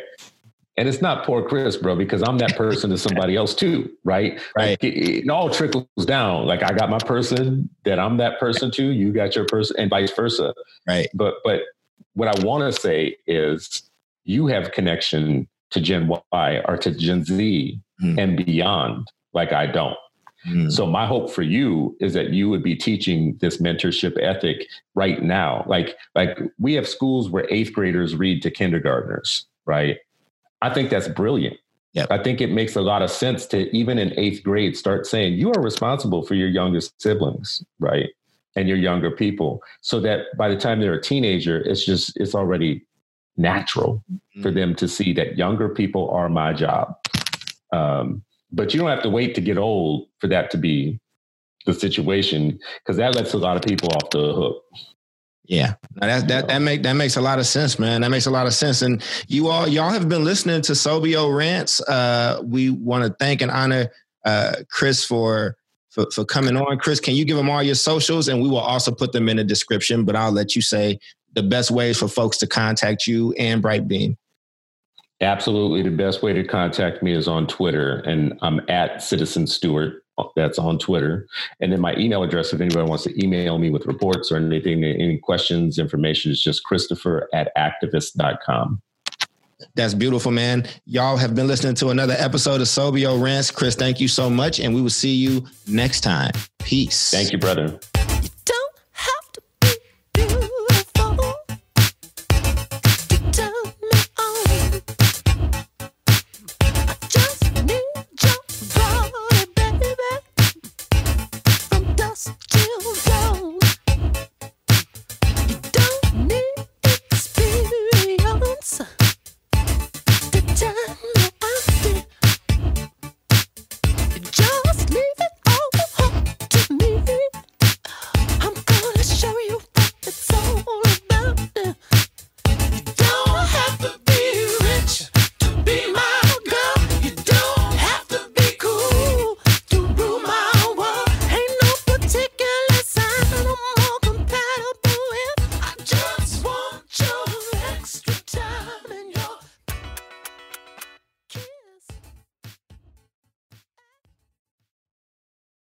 And 0.79 0.89
it's 0.89 1.03
not 1.03 1.27
poor 1.27 1.47
Chris, 1.47 1.77
bro, 1.77 1.95
because 1.95 2.23
I'm 2.23 2.39
that 2.39 2.57
person 2.57 2.89
to 2.91 2.97
somebody 2.97 3.37
else 3.37 3.55
too, 3.55 3.91
right? 4.05 4.41
Right. 4.57 4.71
Like 4.71 4.85
it, 4.85 5.25
it, 5.27 5.31
all 5.31 5.51
trickles 5.51 6.07
down. 6.07 6.47
Like 6.47 6.63
I 6.63 6.73
got 6.73 6.89
my 6.89 6.99
person 6.99 7.69
that 7.85 7.99
I'm 7.99 8.17
that 8.17 8.41
person 8.41 8.71
too. 8.71 8.87
You 8.87 9.13
got 9.13 9.37
your 9.37 9.45
person, 9.45 9.77
and 9.79 9.91
vice 9.91 10.11
versa. 10.13 10.55
Right. 10.89 11.09
But 11.13 11.35
but 11.45 11.61
what 12.15 12.29
I 12.29 12.45
want 12.45 12.73
to 12.73 12.81
say 12.81 13.17
is, 13.27 13.83
you 14.25 14.47
have 14.47 14.73
connection 14.73 15.47
to 15.73 15.81
Gen 15.81 16.09
Y 16.09 16.63
or 16.67 16.79
to 16.79 16.91
Gen 16.91 17.25
Z 17.25 17.79
mm. 18.03 18.19
and 18.19 18.43
beyond, 18.43 19.09
like 19.35 19.53
I 19.53 19.67
don't. 19.67 19.97
Mm. 20.47 20.73
So 20.73 20.87
my 20.87 21.07
hope 21.07 21.31
for 21.31 21.43
you 21.43 21.97
is 22.01 22.15
that 22.15 22.31
you 22.31 22.49
would 22.51 22.63
be 22.63 22.75
teaching 22.75 23.37
this 23.41 23.59
mentorship 23.59 24.21
ethic 24.21 24.67
right 24.95 25.23
now. 25.23 25.65
Like 25.67 25.97
like 26.15 26.39
we 26.59 26.75
have 26.75 26.89
schools 26.89 27.31
where 27.31 27.47
eighth 27.51 27.73
graders 27.73 28.17
read 28.17 28.43
to 28.43 28.51
kindergartners, 28.51 29.47
right? 29.67 29.99
I 30.61 30.73
think 30.73 30.91
that's 30.91 31.09
brilliant. 31.09 31.57
Yep. 31.95 32.07
I 32.11 32.23
think 32.23 32.41
it 32.41 32.51
makes 32.51 32.75
a 32.75 32.81
lot 32.81 33.03
of 33.03 33.11
sense 33.11 33.47
to 33.47 33.75
even 33.77 33.99
in 33.99 34.19
eighth 34.19 34.43
grade 34.43 34.77
start 34.77 35.07
saying 35.07 35.35
you 35.35 35.53
are 35.53 35.61
responsible 35.61 36.23
for 36.23 36.35
your 36.35 36.49
youngest 36.49 37.01
siblings, 37.01 37.63
right? 37.81 38.09
And 38.57 38.69
your 38.69 38.79
younger 38.79 39.11
people. 39.11 39.63
So 39.83 40.01
that 40.01 40.27
by 40.39 40.49
the 40.49 40.57
time 40.57 40.81
they're 40.81 40.95
a 40.95 41.03
teenager, 41.03 41.61
it's 41.61 41.85
just 41.85 42.17
it's 42.17 42.35
already 42.35 42.87
natural 43.37 44.03
mm-hmm. 44.11 44.43
for 44.43 44.51
them 44.51 44.75
to 44.77 44.89
see 44.89 45.13
that 45.15 45.37
younger 45.37 45.69
people 45.69 46.11
are 46.11 46.29
my 46.29 46.53
job. 46.53 46.97
Um, 47.73 48.23
but 48.53 48.73
you 48.73 48.81
don't 48.81 48.91
have 48.91 49.03
to 49.03 49.11
wait 49.11 49.35
to 49.35 49.41
get 49.41 49.59
old 49.59 50.09
for 50.19 50.29
that 50.29 50.51
to 50.51 50.59
be 50.59 51.01
the 51.67 51.75
situation 51.75 52.59
because 52.79 52.97
that 52.97 53.15
lets 53.15 53.33
a 53.33 53.39
lot 53.39 53.57
of 53.57 53.63
people 53.63 53.89
off 53.95 54.11
the 54.11 54.33
hook. 54.35 54.63
Yeah, 55.45 55.75
that 55.97 56.29
that 56.29 56.49
that 56.49 56.59
make 56.61 56.83
that 56.85 56.93
makes 56.93 57.17
a 57.17 57.21
lot 57.21 57.39
of 57.39 57.47
sense, 57.47 57.79
man. 57.79 58.03
That 58.03 58.11
makes 58.11 58.27
a 58.27 58.31
lot 58.31 58.47
of 58.47 58.55
sense. 58.55 58.81
And 58.81 59.03
you 59.27 59.49
all 59.49 59.67
y'all 59.67 59.91
have 59.91 60.09
been 60.09 60.25
listening 60.25 60.63
to 60.63 60.73
Sobio 60.73 61.37
Rants. 61.37 61.81
Uh, 61.81 62.41
we 62.45 62.71
want 62.71 63.05
to 63.05 63.15
thank 63.19 63.43
and 63.43 63.51
honor 63.51 63.89
uh, 64.25 64.57
Chris 64.71 65.05
for, 65.05 65.57
for 65.91 66.09
for 66.13 66.25
coming 66.25 66.57
on. 66.57 66.79
Chris, 66.79 67.01
can 67.01 67.15
you 67.15 67.25
give 67.25 67.37
them 67.37 67.51
all 67.51 67.63
your 67.63 67.75
socials, 67.75 68.29
and 68.29 68.41
we 68.41 68.49
will 68.49 68.59
also 68.59 68.93
put 68.93 69.13
them 69.13 69.29
in 69.29 69.37
the 69.37 69.45
description. 69.45 70.05
But 70.05 70.15
I'll 70.15 70.33
let 70.33 70.55
you 70.55 70.63
say 70.63 70.99
the 71.35 71.43
best 71.43 71.71
ways 71.71 71.99
for 71.99 72.09
folks 72.09 72.37
to 72.39 72.47
contact 72.47 73.07
you 73.07 73.33
and 73.33 73.61
Brightbeam. 73.61 74.17
Absolutely. 75.23 75.83
The 75.83 75.91
best 75.91 76.23
way 76.23 76.33
to 76.33 76.43
contact 76.43 77.03
me 77.03 77.13
is 77.13 77.29
on 77.29 77.47
Twitter, 77.47 78.01
and 78.01 78.37
I'm 78.43 78.61
at 78.69 79.03
Citizen 79.03 79.47
Stewart. 79.47 80.05
Uh, 80.19 80.25
that's 80.37 80.59
on 80.59 80.79
Twitter. 80.79 81.27
And 81.61 81.73
then 81.73 81.81
my 81.81 81.95
email 81.97 82.23
address, 82.23 82.53
if 82.53 82.61
anybody 82.61 82.87
wants 82.87 83.05
to 83.05 83.25
email 83.25 83.59
me 83.59 83.71
with 83.71 83.87
reports 83.87 84.31
or 84.31 84.37
anything, 84.37 84.85
any 84.85 85.17
questions, 85.17 85.79
information 85.79 86.31
is 86.31 86.43
just 86.43 86.65
Christopher 86.65 87.31
at 87.33 87.51
activist.com. 87.57 88.83
That's 89.75 89.95
beautiful, 89.95 90.33
man. 90.33 90.67
Y'all 90.85 91.17
have 91.17 91.35
been 91.35 91.47
listening 91.47 91.77
to 91.77 91.89
another 91.89 92.15
episode 92.19 92.61
of 92.61 92.67
Sobio 92.67 93.23
Rants. 93.23 93.51
Chris, 93.51 93.75
thank 93.75 94.01
you 94.01 94.09
so 94.09 94.29
much. 94.29 94.61
And 94.61 94.75
we 94.75 94.83
will 94.83 94.91
see 94.91 95.15
you 95.15 95.47
next 95.67 96.03
time. 96.03 96.33
Peace. 96.59 97.11
Thank 97.11 97.33
you, 97.33 97.39
brother. 97.39 97.79